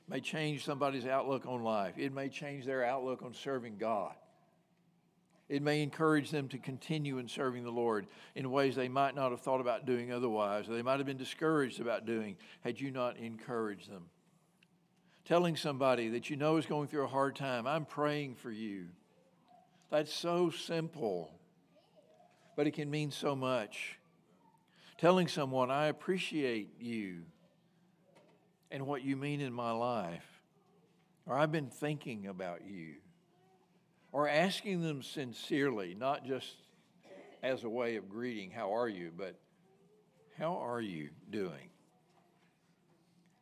may 0.08 0.20
change 0.20 0.64
somebody's 0.64 1.06
outlook 1.06 1.46
on 1.48 1.64
life. 1.64 1.96
It 1.98 2.14
may 2.14 2.30
change 2.30 2.66
their 2.66 2.84
outlook 2.86 3.24
on 3.24 3.34
serving 3.34 3.78
God. 3.78 4.14
It 5.48 5.62
may 5.62 5.84
encourage 5.84 6.32
them 6.32 6.48
to 6.50 6.58
continue 6.58 7.20
in 7.20 7.28
serving 7.28 7.64
the 7.64 7.72
Lord 7.72 8.08
in 8.34 8.50
ways 8.50 8.76
they 8.76 8.88
might 8.88 9.14
not 9.14 9.32
have 9.32 9.42
thought 9.42 9.62
about 9.62 9.86
doing 9.86 10.12
otherwise, 10.12 10.68
or 10.68 10.74
they 10.74 10.82
might 10.82 10.98
have 10.98 11.06
been 11.06 11.18
discouraged 11.18 11.80
about 11.80 12.06
doing 12.06 12.36
had 12.62 12.80
you 12.82 12.90
not 12.90 13.18
encouraged 13.18 13.92
them. 13.92 14.06
Telling 15.24 15.56
somebody 15.56 16.10
that 16.10 16.30
you 16.30 16.36
know 16.36 16.58
is 16.58 16.66
going 16.66 16.88
through 16.88 17.04
a 17.04 17.08
hard 17.08 17.36
time, 17.36 17.68
I'm 17.68 17.86
praying 17.86 18.36
for 18.36 18.52
you. 18.52 18.88
That's 19.92 20.14
so 20.14 20.50
simple, 20.50 21.32
but 22.56 22.66
it 22.66 22.72
can 22.72 22.90
mean 22.90 23.12
so 23.12 23.36
much. 23.36 24.00
Telling 24.98 25.28
someone, 25.28 25.70
I 25.70 25.88
appreciate 25.88 26.80
you 26.80 27.24
and 28.76 28.86
what 28.86 29.06
you 29.06 29.16
mean 29.16 29.40
in 29.40 29.54
my 29.54 29.72
life. 29.72 30.26
Or 31.26 31.38
I've 31.38 31.52
been 31.52 31.70
thinking 31.70 32.28
about 32.28 32.68
you. 32.68 32.96
Or 34.12 34.28
asking 34.28 34.82
them 34.82 35.02
sincerely, 35.02 35.96
not 35.98 36.26
just 36.26 36.56
as 37.42 37.64
a 37.64 37.70
way 37.70 37.96
of 37.96 38.10
greeting, 38.10 38.52
how 38.52 38.76
are 38.76 38.90
you, 38.90 39.14
but 39.18 39.40
how 40.38 40.58
are 40.58 40.82
you 40.82 41.08
doing? 41.30 41.70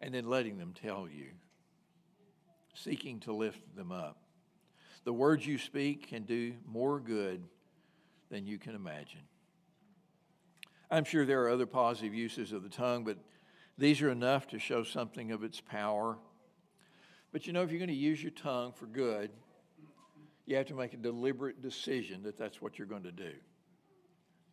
And 0.02 0.14
then 0.14 0.30
letting 0.30 0.60
them 0.60 0.76
tell 0.80 1.08
you, 1.12 1.30
seeking 2.76 3.20
to 3.22 3.34
lift 3.34 3.76
them 3.76 3.92
up. 3.92 4.18
The 5.04 5.14
words 5.14 5.48
you 5.48 5.58
speak 5.58 6.10
can 6.10 6.26
do 6.26 6.54
more 6.68 7.00
good 7.00 7.42
than 8.30 8.46
you 8.46 8.60
can 8.60 8.76
imagine. 8.76 9.22
I'm 10.92 11.06
sure 11.06 11.26
there 11.26 11.42
are 11.46 11.50
other 11.50 11.66
positive 11.66 12.14
uses 12.14 12.52
of 12.52 12.62
the 12.62 12.70
tongue, 12.70 13.04
but 13.04 13.18
these 13.78 14.02
are 14.02 14.10
enough 14.10 14.48
to 14.48 14.60
show 14.60 14.84
something 14.84 15.32
of 15.32 15.44
its 15.44 15.60
power. 15.60 16.18
But 17.32 17.48
you 17.48 17.54
know, 17.54 17.64
if 17.64 17.72
you're 17.72 17.80
going 17.80 17.90
to 17.90 17.96
use 17.96 18.22
your 18.22 18.32
tongue 18.32 18.74
for 18.74 18.86
good, 18.86 19.32
you 20.46 20.56
have 20.56 20.68
to 20.68 20.76
make 20.76 20.94
a 20.94 20.98
deliberate 20.98 21.62
decision 21.62 22.24
that 22.24 22.38
that's 22.38 22.62
what 22.62 22.78
you're 22.78 22.88
going 22.88 23.04
to 23.04 23.12
do. 23.12 23.32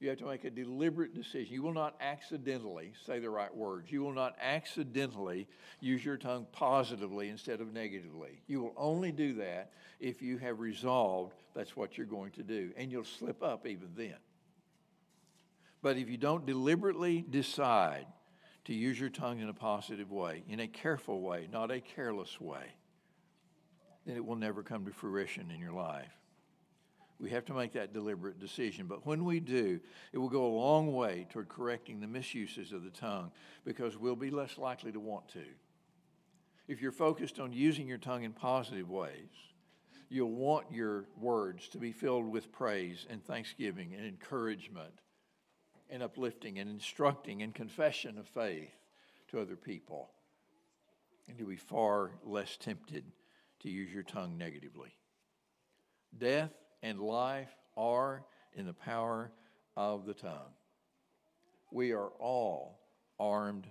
You 0.01 0.09
have 0.09 0.19
to 0.19 0.25
make 0.25 0.45
a 0.45 0.51
deliberate 0.51 1.15
decision. 1.15 1.53
You 1.53 1.63
will 1.63 1.75
not 1.75 1.95
accidentally 2.01 2.95
say 3.05 3.19
the 3.19 3.29
right 3.29 3.55
words. 3.55 3.93
You 3.93 4.03
will 4.03 4.15
not 4.15 4.35
accidentally 4.41 5.47
use 5.81 6.03
your 6.03 6.17
tongue 6.17 6.47
positively 6.53 7.29
instead 7.29 7.61
of 7.61 7.75
negatively. 7.75 8.41
You 8.47 8.63
will 8.63 8.75
only 8.79 9.13
do 9.13 9.35
that 9.35 9.73
if 10.01 10.23
you 10.23 10.39
have 10.39 10.61
resolved 10.61 11.35
that's 11.55 11.77
what 11.77 11.99
you're 11.99 12.07
going 12.07 12.31
to 12.33 12.43
do. 12.43 12.71
And 12.79 12.91
you'll 12.91 13.05
slip 13.05 13.43
up 13.43 13.67
even 13.67 13.91
then. 13.95 14.17
But 15.83 15.99
if 15.99 16.09
you 16.09 16.17
don't 16.17 16.47
deliberately 16.47 17.23
decide 17.29 18.07
to 18.65 18.75
use 18.75 18.99
your 18.99 19.09
tongue 19.09 19.41
in 19.41 19.49
a 19.49 19.55
positive 19.55 20.11
way, 20.11 20.43
in 20.49 20.61
a 20.61 20.69
careful 20.69 21.21
way, 21.21 21.49
not 21.51 21.71
a 21.71 21.81
careless 21.81 22.41
way, 22.41 22.75
then 24.07 24.17
it 24.17 24.25
will 24.25 24.37
never 24.37 24.63
come 24.63 24.85
to 24.85 24.93
fruition 24.93 25.51
in 25.51 25.61
your 25.61 25.73
life. 25.73 26.13
We 27.19 27.31
have 27.31 27.45
to 27.47 27.55
make 27.55 27.73
that 27.75 27.93
deliberate 27.93 28.39
decision. 28.41 28.87
But 28.87 29.05
when 29.05 29.25
we 29.25 29.41
do, 29.41 29.79
it 30.13 30.19
will 30.19 30.31
go 30.31 30.47
a 30.47 30.57
long 30.59 30.95
way 30.95 31.27
toward 31.29 31.51
correcting 31.51 32.01
the 32.01 32.07
misuses 32.07 32.73
of 32.73 32.83
the 32.83 32.91
tongue 32.91 33.31
because 33.65 33.99
we'll 33.99 34.17
be 34.17 34.31
less 34.31 34.57
likely 34.57 34.91
to 34.93 35.01
want 35.01 35.29
to. 35.31 35.45
If 36.67 36.81
you're 36.81 36.93
focused 36.93 37.39
on 37.39 37.53
using 37.53 37.87
your 37.87 37.99
tongue 37.99 38.23
in 38.23 38.33
positive 38.33 38.89
ways, 38.89 39.29
you'll 40.09 40.31
want 40.31 40.73
your 40.73 41.05
words 41.21 41.69
to 41.69 41.79
be 41.79 41.93
filled 41.93 42.31
with 42.31 42.53
praise 42.53 43.07
and 43.11 43.23
thanksgiving 43.23 43.95
and 43.95 44.07
encouragement 44.07 44.95
and 45.91 46.03
uplifting 46.03 46.59
and 46.59 46.71
instructing 46.71 47.43
and 47.43 47.55
confession 47.55 48.19
of 48.19 48.27
faith 48.27 48.71
to 49.29 49.41
other 49.41 49.57
people. 49.57 50.11
And 51.29 51.39
you'll 51.39 51.49
be 51.49 51.57
far 51.57 52.13
less 52.25 52.57
tempted 52.57 53.05
to 53.61 53.71
use 53.71 53.93
your 53.93 54.03
tongue 54.03 54.39
negatively. 54.39 54.95
Death 56.17 56.53
and 56.83 56.99
life 57.01 57.51
are 57.77 58.25
in 58.55 58.67
the 58.67 58.73
power 58.73 59.31
of 59.77 60.07
the 60.07 60.15
tongue. 60.15 60.55
We 61.71 61.93
are 61.93 62.09
all 62.19 62.81
armed 63.19 63.69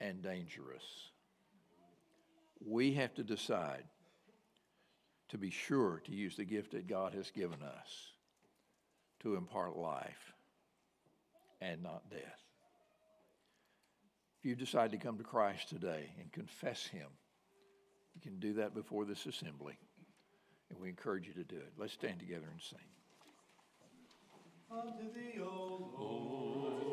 and 0.00 0.22
dangerous. 0.22 0.84
We 2.64 2.92
have 2.94 3.14
to 3.14 3.22
decide 3.22 3.84
to 5.28 5.38
be 5.38 5.50
sure 5.50 6.02
to 6.04 6.12
use 6.12 6.36
the 6.36 6.44
gift 6.44 6.72
that 6.72 6.88
God 6.88 7.14
has 7.14 7.30
given 7.30 7.62
us 7.62 8.12
to 9.20 9.36
impart 9.36 9.76
life 9.76 10.34
and 11.60 11.82
not 11.82 12.08
death. 12.10 12.40
If 14.38 14.48
you 14.48 14.54
decide 14.54 14.92
to 14.92 14.96
come 14.96 15.18
to 15.18 15.24
Christ 15.24 15.68
today 15.68 16.10
and 16.18 16.32
confess 16.32 16.86
Him, 16.86 17.08
you 18.14 18.20
can 18.22 18.38
do 18.38 18.54
that 18.54 18.74
before 18.74 19.04
this 19.04 19.26
assembly. 19.26 19.76
And 20.70 20.78
we 20.78 20.88
encourage 20.88 21.26
you 21.26 21.34
to 21.34 21.44
do 21.44 21.56
it. 21.56 21.72
Let's 21.76 21.92
stand 21.92 22.20
together 22.20 22.46
and 22.50 22.60
sing. 22.62 22.78
Unto 24.70 25.12
thee, 25.12 25.40
O 25.42 25.90
Lord. 25.98 26.69